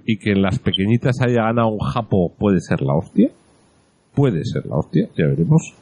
[0.06, 3.30] y que en las pequeñitas haya ganado un japo puede ser la hostia.
[4.14, 5.74] Puede ser la hostia, ya veremos.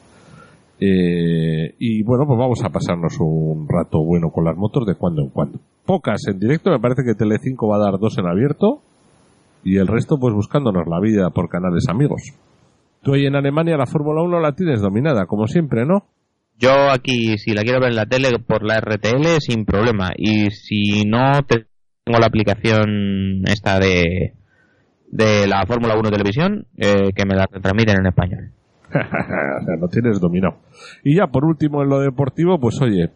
[0.80, 5.22] Eh, y bueno, pues vamos a pasarnos un rato bueno con las motos de cuando
[5.22, 5.58] en cuando.
[5.86, 8.80] Pocas en directo, me parece que Telecinco va a dar dos en abierto
[9.62, 12.22] y el resto pues buscándonos la vida por canales amigos.
[13.02, 16.04] Tú ahí en Alemania la Fórmula 1 la tienes dominada, como siempre, ¿no?
[16.58, 20.12] Yo aquí, si la quiero ver en la tele por la RTL, sin problema.
[20.16, 21.66] Y si no, te-
[22.04, 24.34] tengo la aplicación esta de,
[25.10, 28.50] de la Fórmula 1 Televisión, eh, que me la transmiten en español.
[28.88, 30.58] o sea, lo tienes dominado.
[31.02, 33.10] Y ya por último en lo deportivo, pues oye,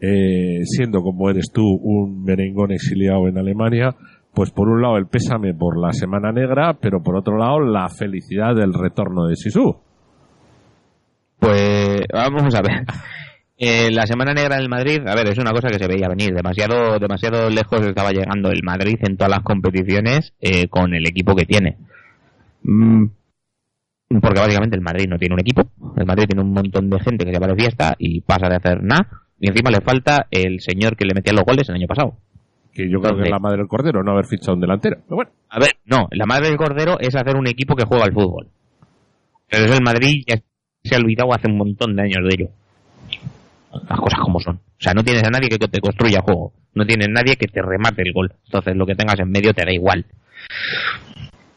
[0.00, 3.94] eh, siendo como eres tú un merengón exiliado en Alemania,
[4.34, 7.88] pues por un lado el pésame por la Semana Negra, pero por otro lado la
[7.88, 9.76] felicidad del retorno de Sisu.
[11.42, 12.84] Pues vamos a ver.
[13.58, 16.32] Eh, la Semana Negra del Madrid, a ver, es una cosa que se veía venir.
[16.32, 21.34] Demasiado, demasiado lejos estaba llegando el Madrid en todas las competiciones eh, con el equipo
[21.34, 21.78] que tiene.
[22.62, 23.06] Mm,
[24.20, 25.62] porque básicamente el Madrid no tiene un equipo.
[25.96, 28.56] El Madrid tiene un montón de gente que se va de fiesta y pasa de
[28.56, 29.08] hacer nada.
[29.40, 32.18] Y encima le falta el señor que le metía los goles el año pasado.
[32.72, 34.98] Que yo creo que es la madre del cordero, no haber fichado un delantero.
[35.04, 35.32] Pero bueno.
[35.50, 38.46] A ver, no, la madre del cordero es hacer un equipo que juega al fútbol.
[39.50, 40.36] Pero es el Madrid ya
[40.84, 42.50] se ha olvidado hace un montón de años de ello.
[43.88, 44.56] Las cosas como son.
[44.56, 46.52] O sea, no tienes a nadie que te construya juego.
[46.74, 48.32] No tienes nadie que te remate el gol.
[48.46, 50.04] Entonces lo que tengas en medio te da igual.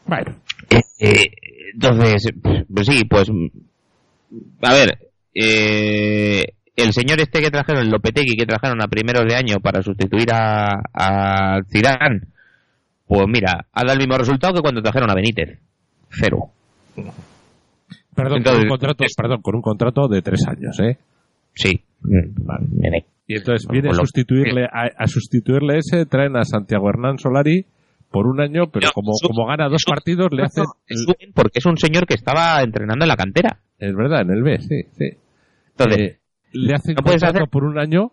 [0.06, 0.36] Bueno.
[0.70, 1.26] Eh, eh,
[1.74, 2.32] entonces,
[2.72, 3.28] pues sí, pues.
[4.62, 4.98] A ver.
[5.34, 6.44] Eh,
[6.76, 10.30] el señor este que trajeron, el Lopetegui, que trajeron a primeros de año para sustituir
[10.32, 12.20] a, a Zidane,
[13.06, 15.58] pues mira, ha dado el mismo resultado que cuando trajeron a Benítez.
[16.10, 16.50] Cero.
[18.16, 20.98] Perdón, con un contrato, perdón, con un contrato de tres años, ¿eh?
[21.54, 21.80] Sí.
[22.00, 23.06] Vale.
[23.26, 27.66] Y entonces viene a sustituirle, a, sustituirle ese, traen a Santiago Hernán Solari
[28.10, 30.64] por un año, pero como, como gana dos partidos le hacen...
[31.34, 33.58] Porque es un señor que estaba entrenando en la cantera.
[33.78, 35.10] Es verdad, en el B, sí, sí.
[35.70, 36.18] Entonces, eh,
[36.52, 38.12] le hacen no contrato por un año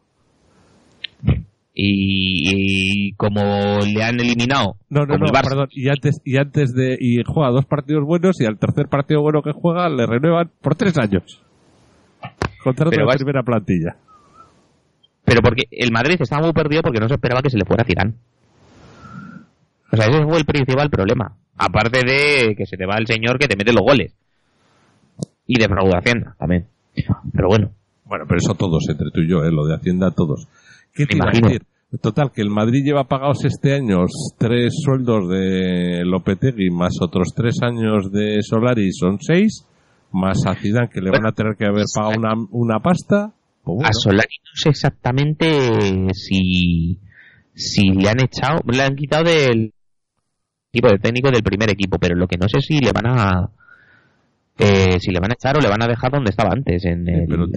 [1.75, 5.67] y, como le han eliminado no no no perdón.
[5.71, 9.41] Y antes y antes de y juega dos partidos buenos y al tercer partido bueno
[9.41, 11.41] que juega le renuevan por tres años.
[12.63, 13.97] Contrato de la primera plantilla.
[15.25, 17.83] Pero porque el Madrid estaba muy perdido porque no se esperaba que se le fuera
[17.83, 18.13] Zidane.
[19.91, 21.35] O sea ese fue el principal problema.
[21.57, 24.15] Aparte de que se te va el señor que te mete los goles.
[25.47, 26.67] Y de fraudación también.
[27.33, 27.71] Pero bueno.
[28.05, 29.51] Bueno, pero eso todos, entre tú y yo, ¿eh?
[29.51, 30.47] lo de Hacienda, todos.
[30.93, 31.63] ¿Qué te iba a decir?
[32.01, 34.05] Total, que el Madrid lleva pagados este año
[34.39, 39.67] tres sueldos de Lopetegui más otros tres años de Solari, son seis,
[40.11, 43.31] más a Zidane que le van a tener que haber pagado una, una pasta.
[43.63, 46.99] Pues a Solari no sé exactamente si,
[47.53, 49.71] si le han echado, le han quitado del
[50.71, 53.49] tipo de técnico del primer equipo, pero lo que no sé si le van a
[54.57, 56.85] eh, si le van a echar o le van a dejar donde estaba antes.
[56.85, 57.47] En pero,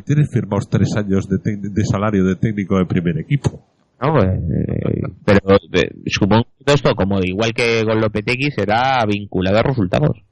[0.00, 3.64] tienes, firmados tres años de, salario de técnico de primer equipo.
[4.00, 5.40] No, pues, eh, pero
[6.06, 10.22] supongo que esto, como igual que con Lopetegui, será vinculado a resultados.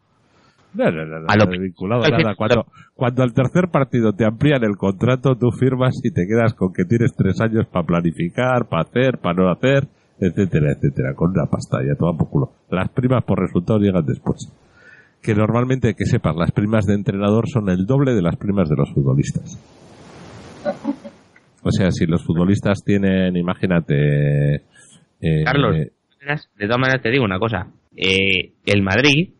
[0.74, 2.34] No, no, no, vinculado nada.
[2.34, 6.74] Cuando, cuando al tercer partido te amplían el contrato, tú firmas y te quedas con
[6.74, 9.88] que tienes tres años para planificar, para hacer, para no hacer,
[10.18, 12.52] etcétera, etcétera, con una pasta ya toda por culo.
[12.70, 14.52] Las primas por resultados llegan después
[15.24, 18.76] que normalmente, que sepas, las primas de entrenador son el doble de las primas de
[18.76, 19.58] los futbolistas.
[21.62, 24.56] O sea, si los futbolistas tienen, imagínate...
[25.20, 27.68] Eh, Carlos, de todas maneras te digo una cosa.
[27.96, 29.30] Eh, el Madrid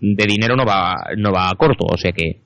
[0.00, 2.40] de dinero no va, no va a corto, o sea que...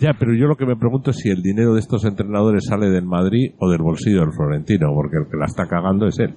[0.00, 2.88] Ya, pero yo lo que me pregunto es si el dinero de estos entrenadores sale
[2.88, 6.34] del Madrid o del bolsillo del Florentino, porque el que la está cagando es él.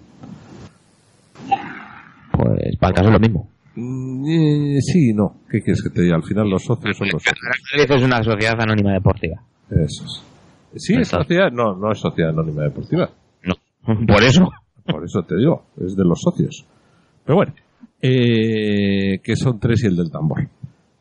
[2.33, 3.50] Pues para el caso es lo mismo.
[3.75, 5.41] Mm, eh, sí, no.
[5.49, 6.15] ¿Qué quieres que te diga?
[6.15, 7.89] Al final los socios son los socios.
[7.89, 9.41] es una sociedad anónima deportiva.
[9.69, 10.23] Eso es.
[10.75, 11.51] Sí, es sociedad.
[11.51, 13.09] No, no es sociedad anónima deportiva.
[13.43, 13.55] No.
[14.07, 14.49] Por eso.
[14.85, 16.65] Por eso te digo, es de los socios.
[17.25, 17.53] Pero bueno,
[18.01, 20.47] eh, que son tres y el del tambor.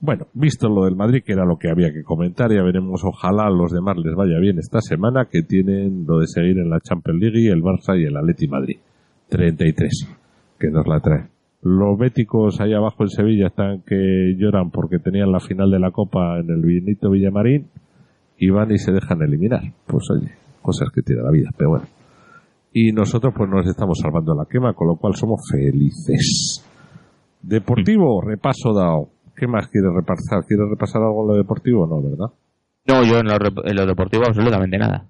[0.00, 3.46] Bueno, visto lo del Madrid, que era lo que había que comentar, ya veremos, ojalá
[3.46, 6.80] a los demás les vaya bien esta semana, que tienen lo de seguir en la
[6.80, 8.78] Champions League y el Barça y el Atleti Madrid.
[9.28, 10.08] 33,
[10.58, 11.39] que nos la trae.
[11.62, 15.90] Los béticos ahí abajo en Sevilla están que lloran porque tenían la final de la
[15.90, 17.68] Copa en el Benito Villamarín
[18.38, 19.62] y van y se dejan eliminar.
[19.86, 20.32] Pues oye,
[20.62, 21.86] cosas que tiene la vida, pero bueno.
[22.72, 26.64] Y nosotros pues nos estamos salvando la quema, con lo cual somos felices.
[27.42, 29.10] Deportivo, repaso dado.
[29.36, 30.44] ¿Qué más quieres repasar?
[30.46, 31.86] ¿Quieres repasar algo en lo deportivo?
[31.86, 32.32] No, ¿verdad?
[32.86, 35.06] No, yo en lo, deportivo absolutamente nada.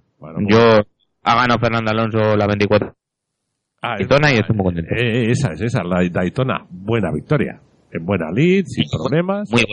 [0.48, 0.80] yo
[1.22, 2.99] ha ganado Fernando Alonso la 24
[3.82, 4.94] Ah, Daytona y estoy muy contento.
[4.94, 6.66] Eh, eh, esa es esa, la Daytona.
[6.68, 7.60] Buena victoria.
[7.92, 9.50] En buena lead, sin problemas.
[9.50, 9.64] Muy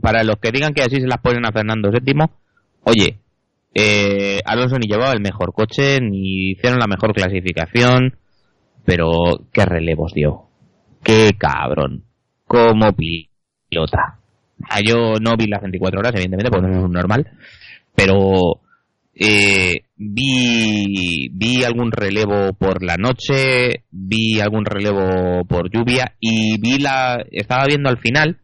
[0.00, 2.26] Para, los que digan que así se las ponen a Fernando VII,
[2.84, 3.18] oye,
[3.74, 8.16] eh, Alonso ni llevaba el mejor coche, ni hicieron la mejor clasificación,
[8.84, 9.08] pero
[9.52, 10.44] qué relevos dio.
[11.02, 12.04] Qué cabrón.
[12.46, 14.18] Como pilota.
[14.70, 17.26] Ah, yo no vi las 24 horas, evidentemente, porque no es un normal,
[17.94, 18.60] pero
[19.14, 26.78] eh, vi, vi algún relevo por la noche, vi algún relevo por lluvia y vi
[26.78, 28.38] la, estaba viendo al final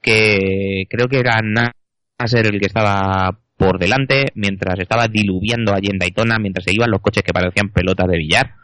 [0.00, 5.98] que creo que era Nasser el que estaba por delante mientras estaba diluviando allí en
[5.98, 8.54] Daytona, mientras se iban los coches que parecían pelotas de billar.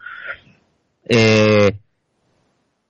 [1.08, 1.70] Eh,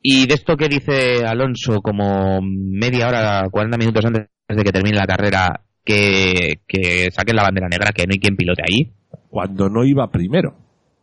[0.02, 4.96] y de esto que dice Alonso como media hora, 40 minutos antes de que termine
[4.96, 8.92] la carrera, que, que saquen la bandera negra, que no hay quien pilote ahí.
[9.28, 10.56] Cuando no iba primero.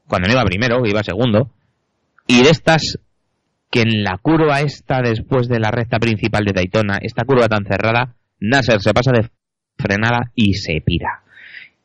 [0.07, 1.51] Cuando no iba primero, iba segundo.
[2.27, 2.99] Y de estas,
[3.71, 7.65] que en la curva esta, después de la recta principal de Daytona, esta curva tan
[7.65, 9.29] cerrada, Nasser se pasa de
[9.77, 11.23] frenada y se pira.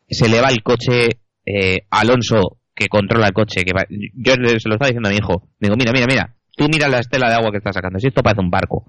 [0.08, 1.08] Se le va el coche,
[1.46, 5.18] eh, Alonso, que controla el coche, que va- yo se lo estaba diciendo a mi
[5.18, 8.08] hijo, digo, mira, mira, mira, tú mira la estela de agua que está sacando, si
[8.08, 8.86] esto parece un barco.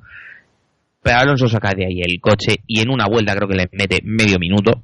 [1.04, 4.00] Pero Alonso saca de ahí el coche y en una vuelta creo que le mete
[4.04, 4.82] medio minuto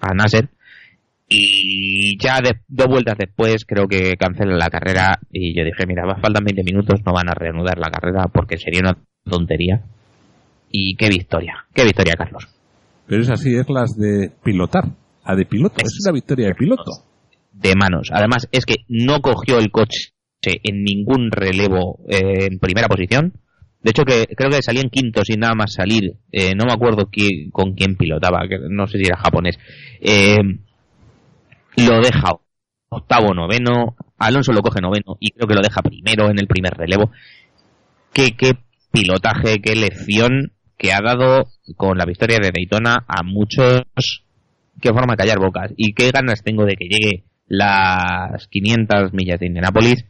[0.00, 0.48] a Nasser
[1.28, 6.02] y ya de, dos vueltas después creo que cancelan la carrera y yo dije, mira,
[6.20, 9.82] faltan 20 minutos, no van a reanudar la carrera porque sería una tontería.
[10.70, 12.48] Y qué victoria, qué victoria, Carlos.
[13.06, 14.84] Pero es así, es las de pilotar.
[15.26, 16.90] La de piloto, es una victoria de piloto.
[17.52, 18.08] De manos.
[18.12, 20.10] Además, es que no cogió el coche
[20.42, 23.32] en ningún relevo eh, en primera posición.
[23.82, 26.14] De hecho, que creo que salía en quinto sin nada más salir.
[26.32, 29.58] Eh, no me acuerdo qui- con quién pilotaba, que no sé si era japonés.
[30.00, 30.38] Eh,
[31.76, 32.32] lo deja
[32.88, 33.96] octavo, noveno.
[34.18, 37.10] Alonso lo coge noveno y creo que lo deja primero en el primer relevo.
[38.12, 38.52] Qué, qué
[38.92, 43.82] pilotaje, qué lección que ha dado con la victoria de Daytona a muchos.
[44.80, 45.72] Qué forma de callar bocas.
[45.76, 50.04] Y qué ganas tengo de que llegue las 500 millas de Indianápolis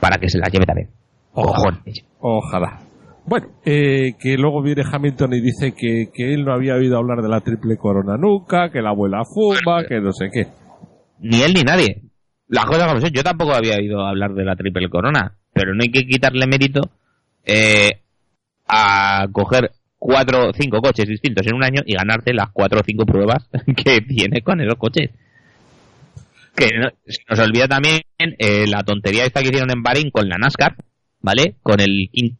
[0.00, 0.90] para que se las lleve también.
[1.32, 1.76] Ojalá.
[1.76, 2.04] Cojones.
[2.20, 2.85] Ojalá.
[3.26, 7.22] Bueno, eh, que luego viene Hamilton y dice que, que él no había oído hablar
[7.22, 10.46] de la triple corona nunca, que la abuela fuma, que no sé qué.
[11.20, 12.02] Ni él ni nadie.
[12.48, 13.10] Las cosas como son.
[13.10, 15.36] Yo tampoco había oído hablar de la triple corona.
[15.52, 16.82] Pero no hay que quitarle mérito
[17.44, 18.00] eh,
[18.68, 22.84] a coger cuatro o cinco coches distintos en un año y ganarte las cuatro o
[22.84, 23.48] cinco pruebas
[23.84, 25.10] que tiene con esos coches.
[26.54, 28.02] Que no- se nos olvida también
[28.38, 30.76] eh, la tontería esta que hicieron en Bahrein con la NASCAR,
[31.20, 31.56] ¿vale?
[31.62, 32.36] Con el quin-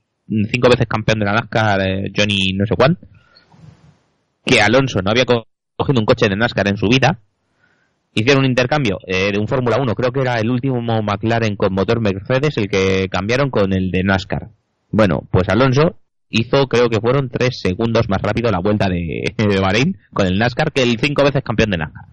[0.50, 2.98] cinco veces campeón de la NASCAR, eh, Johnny no sé cuál,
[4.44, 5.46] que Alonso no había co-
[5.76, 7.18] cogido un coche de NASCAR en su vida,
[8.14, 11.74] hicieron un intercambio eh, de un Fórmula 1, creo que era el último McLaren con
[11.74, 14.48] motor Mercedes el que cambiaron con el de NASCAR.
[14.90, 15.98] Bueno, pues Alonso
[16.30, 20.38] hizo, creo que fueron tres segundos más rápido la vuelta de, de Bahrein con el
[20.38, 22.04] NASCAR que el cinco veces campeón de NASCAR.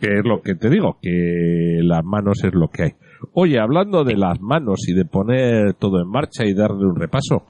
[0.00, 2.90] Que es lo que te digo, que las manos es lo que hay.
[3.32, 7.44] Oye, hablando de las manos y de poner todo en marcha y darle un repaso,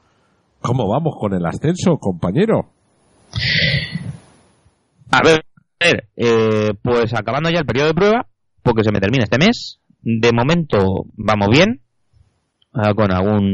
[0.60, 2.70] ¿cómo vamos con el ascenso, compañero?
[5.10, 5.44] A ver,
[5.80, 8.26] a ver, eh, pues acabando ya el periodo de prueba,
[8.62, 9.80] porque se me termina este mes.
[10.02, 11.80] De momento vamos bien,
[12.72, 13.52] ah, con algún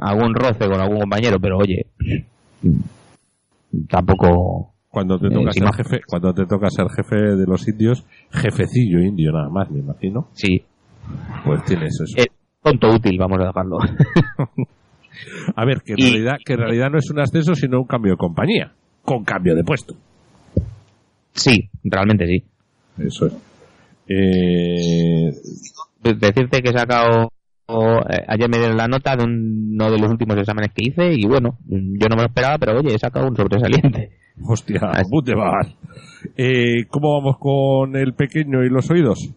[0.00, 1.86] algún roce con algún compañero, pero oye,
[3.88, 7.68] tampoco Cuando te Eh, toca sí, ser jefe, cuando te toca ser jefe de los
[7.68, 10.64] indios, jefecillo indio nada más, me imagino, sí,
[11.44, 12.14] pues tienes eso.
[12.16, 12.26] es
[12.62, 13.78] tonto útil, vamos a dejarlo.
[15.56, 17.86] A ver, que en y- realidad, que en realidad no es un ascenso, sino un
[17.86, 19.94] cambio de compañía, con cambio de puesto.
[21.32, 22.44] sí, realmente sí.
[22.98, 23.32] Eso es.
[24.08, 25.30] Eh,
[26.02, 27.30] De- Decirte que he sacado
[27.68, 31.26] eh, ayer me dieron la nota de uno de los últimos exámenes que hice y
[31.26, 34.10] bueno, yo no me lo esperaba, pero oye, he sacado un sobresaliente.
[34.42, 35.10] hostia, Así.
[35.10, 35.66] muy te vas.
[36.36, 39.28] Eh, ¿Cómo vamos con el pequeño y los oídos?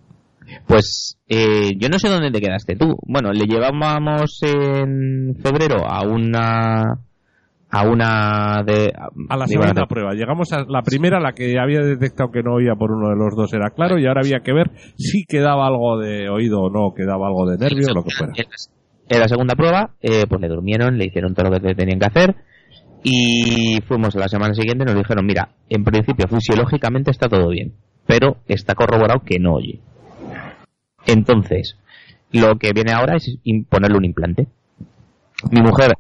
[0.68, 2.98] Pues eh, yo no sé dónde te quedaste tú.
[3.08, 7.00] Bueno, le llevábamos en febrero a una
[7.74, 8.92] a una de
[9.30, 10.14] A la segunda prueba.
[10.14, 13.36] Llegamos a la primera, la que había detectado que no oía por uno de los
[13.36, 16.94] dos era claro, y ahora había que ver si quedaba algo de oído o no,
[16.94, 18.34] quedaba algo de nervio o lo que fuera.
[19.08, 22.00] En la, segunda prueba, eh, pues le durmieron, le hicieron todo lo que te tenían
[22.00, 22.36] que hacer
[23.04, 27.50] y fuimos a la semana siguiente y nos dijeron, mira, en principio fisiológicamente está todo
[27.50, 27.74] bien,
[28.06, 29.80] pero está corroborado que no oye.
[31.06, 31.78] Entonces,
[32.32, 33.38] lo que viene ahora es
[33.70, 34.48] ponerle un implante.
[35.52, 35.94] Mi mujer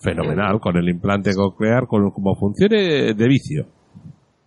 [0.00, 3.66] Fenomenal, con el implante coclear, con como funcione de vicio.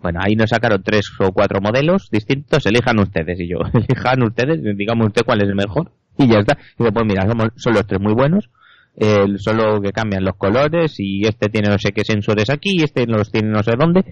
[0.01, 3.59] Bueno, ahí nos sacaron tres o cuatro modelos distintos, elijan ustedes y yo.
[3.73, 6.57] Elijan ustedes, digamos usted cuál es el mejor y ya está.
[6.79, 8.49] Y después, mira, somos, son los tres muy buenos,
[8.97, 12.83] eh, solo que cambian los colores y este tiene no sé qué sensores aquí y
[12.83, 14.03] este los tiene no sé dónde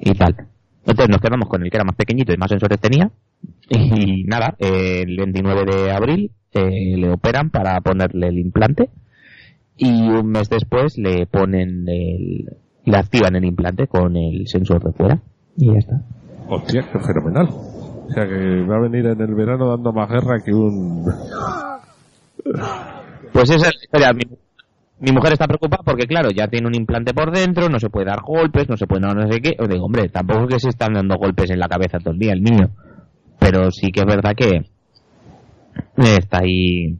[0.00, 0.36] y tal.
[0.80, 3.10] Entonces nos quedamos con el que era más pequeñito y más sensores tenía
[3.70, 8.90] y nada, eh, el 29 de abril eh, le operan para ponerle el implante
[9.76, 14.92] y un mes después le ponen el, le activan el implante con el sensor de
[14.92, 15.20] fuera
[15.56, 16.02] y ya está.
[16.48, 17.48] Hostia, qué fenomenal.
[17.48, 21.04] O sea que va a venir en el verano dando más guerra que un...
[23.32, 24.12] Pues esa es la historia.
[24.12, 24.22] Mi,
[24.98, 28.06] Mi mujer está preocupada porque, claro, ya tiene un implante por dentro, no se puede
[28.06, 29.54] dar golpes, no se puede dar no sé qué.
[29.60, 32.18] Os digo, hombre, tampoco es que se están dando golpes en la cabeza todo el
[32.18, 32.70] día el niño.
[33.40, 34.62] Pero sí que es verdad que
[35.96, 36.96] está ahí.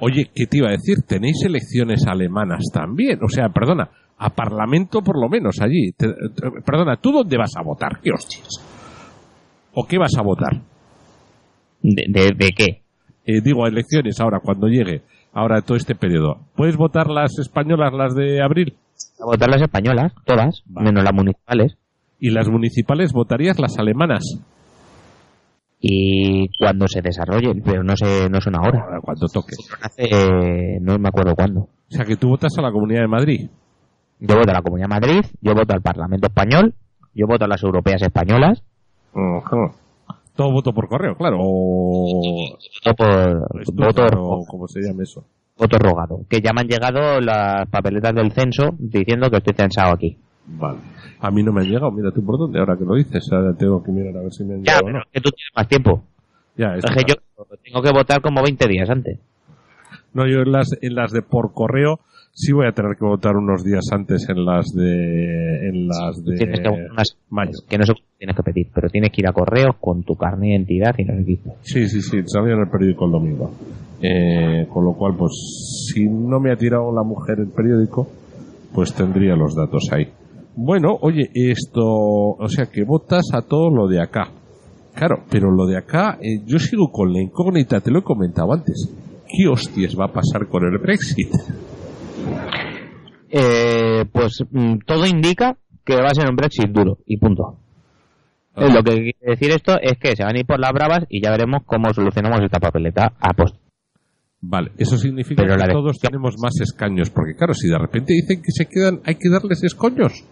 [0.00, 1.02] Oye, ¿qué te iba a decir?
[1.06, 3.18] Tenéis elecciones alemanas también.
[3.24, 5.92] O sea, perdona, a Parlamento por lo menos allí.
[5.92, 8.00] Te- te- perdona, ¿tú dónde vas a votar?
[8.02, 8.48] ¿Qué hostias?
[9.74, 10.60] ¿O qué vas a votar?
[11.82, 12.82] ¿De, de, de qué?
[13.24, 15.02] Eh, digo, elecciones ahora, cuando llegue,
[15.32, 16.40] ahora todo este periodo.
[16.56, 18.76] ¿Puedes votar las españolas, las de abril?
[19.20, 20.88] A votar las españolas, todas, Vale.
[20.90, 21.76] menos las municipales.
[22.18, 24.22] ¿Y las municipales votarías las alemanas?
[25.84, 29.00] Y cuando se desarrollen, pero no sé, no son ahora.
[29.02, 29.56] Cuando toque.
[29.82, 31.62] Hace, no me acuerdo cuándo.
[31.62, 33.50] O sea, que tú votas a la Comunidad de Madrid.
[34.20, 36.74] Yo voto a la Comunidad de Madrid, yo voto al Parlamento Español,
[37.14, 38.62] yo voto a las europeas españolas,
[40.34, 41.38] Todo voto por correo, claro.
[41.40, 45.24] O voto por voto, o como se llame eso.
[45.58, 46.20] voto rogado.
[46.28, 50.16] Que ya me han llegado las papeletas del censo diciendo que estoy censado aquí.
[50.46, 50.78] Vale.
[51.20, 53.24] A mí no me han llegado, mira tú por dónde, ahora que lo dices.
[53.32, 55.04] Ahora tengo que mirar a ver si me han Ya, llegado o pero no.
[55.04, 56.02] es que tú tienes más tiempo.
[56.56, 57.14] Ya, Es que yo
[57.62, 59.18] tengo que votar como 20 días antes.
[60.12, 62.00] No, yo en las, en las de por correo
[62.34, 66.36] sí voy a tener que votar unos días antes en las de en las de
[66.36, 67.52] tienes que votar unas mayo.
[67.68, 70.48] que no sé tienes que pedir, pero tienes que ir a correos con tu carne
[70.48, 71.38] de identidad y no sé qué.
[71.62, 73.50] Sí, sí, sí, salía en el periódico el domingo.
[74.02, 75.32] Eh, con lo cual, pues,
[75.92, 78.08] si no me ha tirado la mujer el periódico,
[78.74, 80.08] pues tendría los datos ahí.
[80.54, 84.30] Bueno, oye, esto, o sea, que votas a todo lo de acá.
[84.94, 88.52] Claro, pero lo de acá, eh, yo sigo con la incógnita, te lo he comentado
[88.52, 88.94] antes.
[89.26, 91.28] ¿Qué hostias va a pasar con el Brexit?
[93.30, 97.56] Eh, pues mm, todo indica que va a ser un Brexit duro y punto.
[98.54, 98.66] Ah.
[98.68, 101.22] Lo que quiere decir esto es que se van a ir por las bravas y
[101.22, 103.56] ya veremos cómo solucionamos esta papeleta a post.
[104.42, 108.12] Vale, eso significa Pero que de- todos tenemos más escaños, porque claro, si de repente
[108.12, 110.24] dicen que se quedan, hay que darles escoños.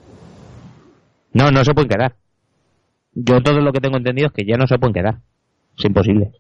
[1.32, 2.14] No, no se pueden quedar.
[3.14, 5.18] Yo todo lo que tengo entendido es que ya no se pueden quedar.
[5.78, 6.32] Es imposible.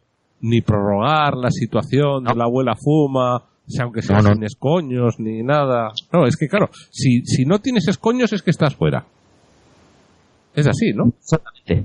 [0.42, 2.34] ni prorrogar la situación de No.
[2.36, 3.42] la abuela fuma,
[3.78, 4.34] aunque sea No, no.
[4.34, 5.90] sin escoños ni nada.
[6.12, 9.04] No, es que claro, si, si no tienes escoños es que estás fuera.
[10.54, 11.12] Es así, ¿no?
[11.18, 11.84] Exactamente.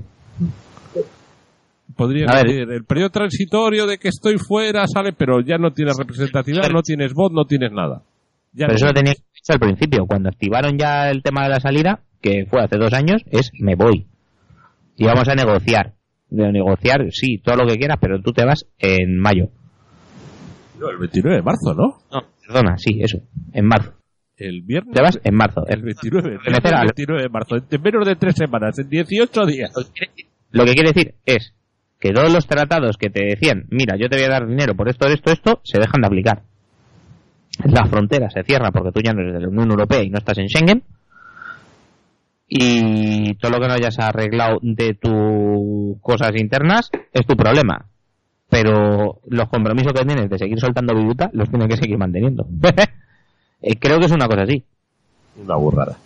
[1.96, 6.68] Podría decir, el periodo transitorio de que estoy fuera sale, pero ya no tienes representatividad,
[6.70, 8.02] no tienes voz, no tienes nada.
[8.52, 8.94] Ya Pero no eso lo tienes.
[8.94, 10.06] tenía que haber hecho al principio.
[10.06, 13.74] Cuando activaron ya el tema de la salida, que fue hace dos años, es me
[13.74, 14.06] voy.
[14.96, 15.94] Y vamos a negociar.
[16.28, 19.48] De negociar, sí, todo lo que quieras, pero tú te vas en mayo.
[20.80, 21.98] No, el 29 de marzo, ¿no?
[22.12, 23.18] No, perdona, sí, eso.
[23.52, 23.92] En marzo.
[24.36, 24.92] El viernes.
[24.92, 25.64] Te vas en marzo.
[25.66, 29.46] El 29, el Pertenecer al- 29 de marzo, en menos de tres semanas, en 18
[29.46, 29.72] días.
[30.50, 31.54] Lo que quiere decir es
[31.98, 34.88] que todos los tratados que te decían, mira, yo te voy a dar dinero por
[34.90, 36.42] esto, esto, esto, se dejan de aplicar.
[37.64, 40.18] La frontera se cierra porque tú ya no eres de la Unión Europea y no
[40.18, 40.82] estás en Schengen.
[42.48, 47.86] Y todo lo que no hayas arreglado de tus cosas internas es tu problema.
[48.48, 52.46] Pero los compromisos que tienes de seguir soltando viruta los tienes que seguir manteniendo.
[53.62, 54.62] Eh, Creo que es una cosa así.
[55.42, 55.96] Una burrada.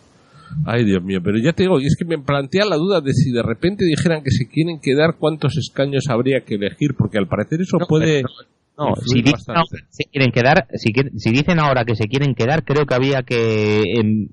[0.64, 3.12] Ay, Dios mío, pero ya te digo, y es que me plantea la duda de
[3.12, 7.28] si de repente dijeran que se quieren quedar, cuántos escaños habría que elegir, porque al
[7.28, 8.22] parecer eso puede...
[8.78, 12.34] No, si dicen ahora que se quieren quedar, si, si dicen ahora que se quieren
[12.34, 14.28] quedar, creo que había que em,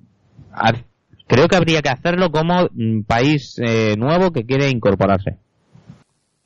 [1.28, 5.38] creo que habría que hacerlo como mm, país eh, nuevo que quiere incorporarse.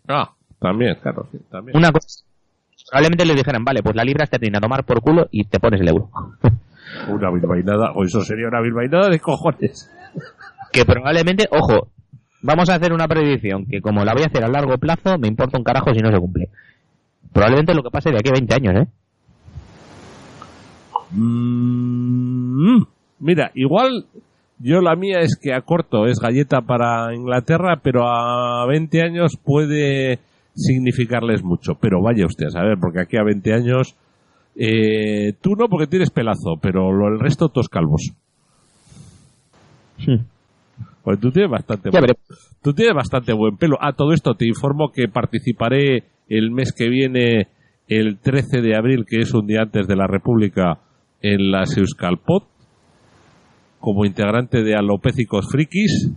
[0.08, 1.78] Ah, también, claro, sí, también.
[1.78, 2.24] Una cosa,
[2.90, 5.82] probablemente le dijeran, vale, pues la libra esterlina a tomar por culo y te pones
[5.82, 6.10] el euro.
[7.08, 9.90] Una bilbainada, o eso sería una bilbainada de cojones.
[10.74, 11.88] que probablemente, ojo,
[12.42, 15.30] vamos a hacer una predicción que como la voy a hacer a largo plazo, me
[15.30, 16.50] importa un carajo si no se cumple.
[17.32, 18.88] Probablemente lo que pase de aquí a 20 años, ¿eh?
[21.12, 22.84] Mm,
[23.20, 24.06] mira, igual
[24.62, 29.38] yo la mía es que a corto es galleta para Inglaterra, pero a 20 años
[29.44, 30.20] puede
[30.56, 31.76] significarles mucho.
[31.80, 33.96] Pero vaya usted a saber, porque aquí a 20 años
[34.56, 38.14] eh, tú no porque tienes pelazo, pero lo, el resto todos calvos.
[41.04, 42.14] Pues tú tienes bastante Ya buen,
[42.62, 43.78] tú tienes bastante buen pelo.
[43.80, 47.48] Ah, todo esto te informo que participaré el mes que viene,
[47.88, 50.80] el 13 de abril, que es un día antes de la República,
[51.22, 52.44] en las Euskalpot,
[53.82, 56.12] como integrante de Alopécicos Frikis.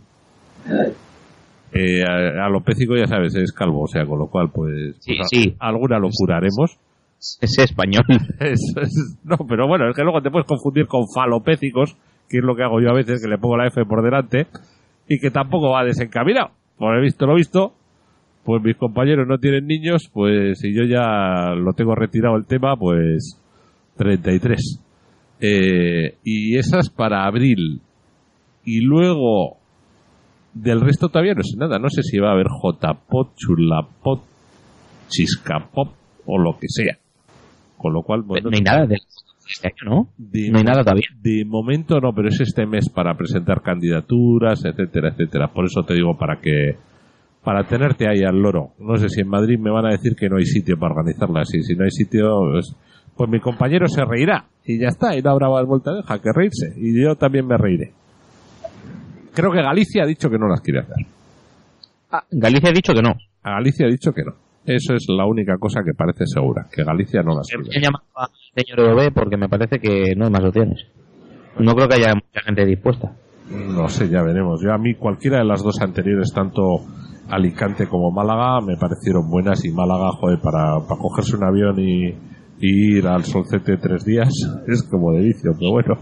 [1.73, 5.57] Eh, alopécico, ya sabes, es calvo, o sea, con lo cual, pues, Sí, pues, sí.
[5.59, 6.79] alguna locura haremos.
[7.41, 8.05] Es español.
[8.41, 11.97] Es- es- no, pero bueno, es que luego te puedes confundir con falopécicos,
[12.29, 14.47] que es lo que hago yo a veces, que le pongo la F por delante,
[15.09, 16.51] y que tampoco va desencaminado.
[16.79, 17.73] Por he visto lo visto,
[18.45, 22.77] pues mis compañeros no tienen niños, pues si yo ya lo tengo retirado el tema,
[22.77, 23.41] pues
[23.97, 24.81] 33.
[25.41, 27.81] Eh, y esas para abril.
[28.65, 29.59] Y luego,
[30.55, 31.79] del resto todavía no sé nada.
[31.79, 34.23] No sé si va a haber JPOT, CHULAPOT,
[35.09, 35.89] CHISCAPOP
[36.27, 36.99] o lo que sea.
[37.77, 38.51] Con lo cual, bueno.
[38.51, 38.97] No hay nada de
[39.47, 40.09] este año, ¿no?
[40.17, 41.09] De, no hay nada todavía.
[41.21, 45.49] De momento no, pero es este mes para presentar candidaturas, etcétera, etcétera.
[45.53, 46.77] Por eso te digo para que
[47.45, 48.73] para tenerte ahí al loro.
[48.79, 51.55] No sé si en Madrid me van a decir que no hay sitio para organizarlas
[51.55, 52.75] y si no hay sitio, pues,
[53.17, 56.33] pues mi compañero se reirá y ya está, y no habrá más vuelta deja que
[56.33, 57.93] reírse y yo también me reiré.
[59.35, 61.07] Creo que Galicia ha dicho que no las quiere hacer.
[62.11, 63.15] Ah, Galicia ha dicho que no.
[63.43, 64.33] A Galicia ha dicho que no.
[64.65, 67.69] Eso es la única cosa que parece segura, que Galicia no las quiere.
[67.71, 70.87] He llamado al señor EOB porque me parece que no hay más opciones.
[71.59, 73.13] No creo que haya mucha gente dispuesta.
[73.51, 74.61] No sé, ya veremos.
[74.63, 76.81] Yo a mí cualquiera de las dos anteriores, tanto
[77.29, 82.15] Alicante como Málaga, me parecieron buenas y Málaga, joder, para, para cogerse un avión y
[82.61, 84.29] ir al solcete tres días
[84.67, 85.95] es como de vicio, pero bueno.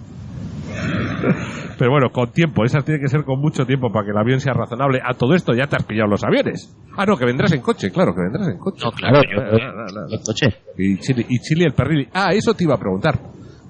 [1.78, 4.40] Pero bueno, con tiempo, esas tienen que ser con mucho tiempo para que el avión
[4.40, 5.00] sea razonable.
[5.04, 6.74] A todo esto ya te has pillado los aviones.
[6.96, 8.84] Ah, no, que vendrás en coche, claro, que vendrás en coche.
[8.84, 10.46] No, claro, yo coche.
[10.78, 12.08] Y Chile, y Chile el perril.
[12.12, 13.18] Ah, eso te iba a preguntar.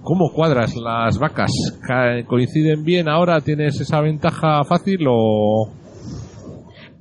[0.03, 1.51] ¿Cómo cuadras las vacas?
[1.87, 3.41] Ca- ¿Coinciden bien ahora?
[3.41, 5.71] ¿Tienes esa ventaja fácil o...?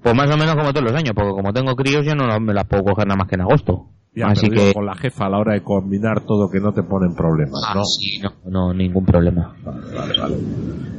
[0.04, 2.54] Pues más o menos como todos los años, porque como tengo críos yo no me
[2.54, 3.88] las puedo coger nada más que en agosto.
[4.14, 4.74] Ya, Así pero digo, que...
[4.74, 7.76] con la jefa a la hora de combinar todo que no te ponen problemas, Ah,
[7.76, 7.86] ¿no?
[7.86, 9.55] sí, no, no, ningún problema.
[9.64, 10.38] Vale, vale.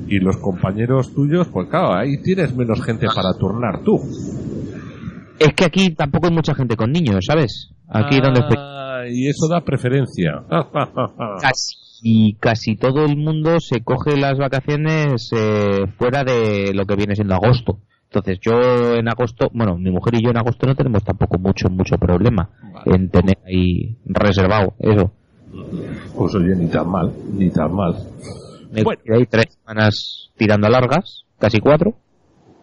[0.09, 3.99] Y los compañeros tuyos, pues claro, ahí tienes menos gente para turnar tú.
[5.39, 7.71] Es que aquí tampoco hay mucha gente con niños, ¿sabes?
[7.89, 8.57] Aquí donde estoy.
[8.59, 10.45] Ah, Y eso da preferencia.
[11.41, 17.15] Casi, casi todo el mundo se coge las vacaciones eh, fuera de lo que viene
[17.15, 17.79] siendo agosto.
[18.15, 21.71] Entonces yo en agosto, bueno, mi mujer y yo en agosto no tenemos tampoco mucho,
[21.71, 22.95] mucho problema Vale.
[22.97, 25.11] en tener ahí reservado eso.
[26.15, 27.95] Pues oye, ni tan mal, ni tan mal.
[28.71, 29.01] Me Bueno.
[29.17, 31.95] ahí tres semanas tirando largas, casi cuatro.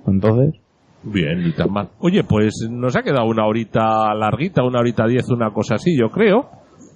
[0.08, 0.62] Entonces,
[1.02, 1.90] Bien, ni tan mal.
[2.00, 6.10] Oye, pues nos ha quedado una horita larguita, una horita diez, una cosa así, yo
[6.10, 6.50] creo.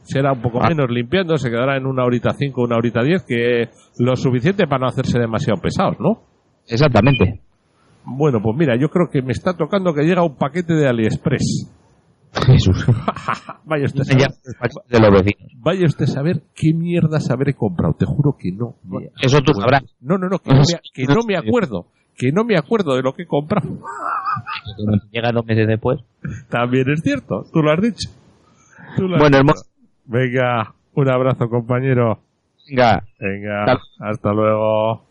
[0.03, 0.67] Será un poco Ah.
[0.67, 4.81] menos limpiando, se quedará en una horita cinco, una horita diez, que lo suficiente para
[4.81, 6.21] no hacerse demasiado pesados, ¿no?
[6.67, 7.41] exactamente.
[8.05, 11.71] Bueno, pues mira, yo creo que me está tocando que llega un paquete de AliExpress.
[12.45, 12.85] Jesús.
[13.65, 14.29] vaya usted saber,
[14.89, 15.51] de los vecinos.
[15.59, 17.93] vaya usted a saber qué mierdas habré comprado.
[17.93, 18.75] Te juro que no.
[18.83, 19.83] me Eso tú sabrás.
[20.01, 21.87] No, no, no, que no, me, que no me acuerdo.
[22.15, 23.69] Que no me acuerdo de lo que he comprado.
[25.11, 25.99] Llega dos meses después.
[26.49, 28.09] También es cierto, tú lo has dicho.
[28.97, 29.53] Tú lo has Bueno, dicho.
[30.05, 32.19] Venga, un abrazo, compañero.
[32.67, 35.03] Venga, Venga, hasta luego.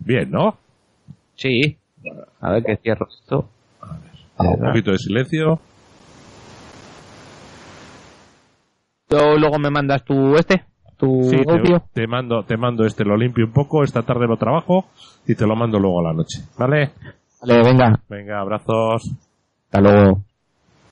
[0.00, 0.56] Bien, ¿no?
[1.34, 1.76] sí.
[2.40, 3.48] A ver que cierro esto.
[4.38, 5.60] Un poquito de silencio.
[9.10, 10.64] Yo luego me mandas tu este,
[10.96, 11.82] tu Sí, te, audio.
[11.92, 14.86] te mando, te mando este, lo limpio un poco, esta tarde lo trabajo
[15.26, 16.40] y te lo mando luego a la noche.
[16.58, 16.92] ¿Vale?
[17.42, 18.00] Vale, venga.
[18.08, 19.10] Venga, abrazos.
[19.66, 20.22] Hasta luego.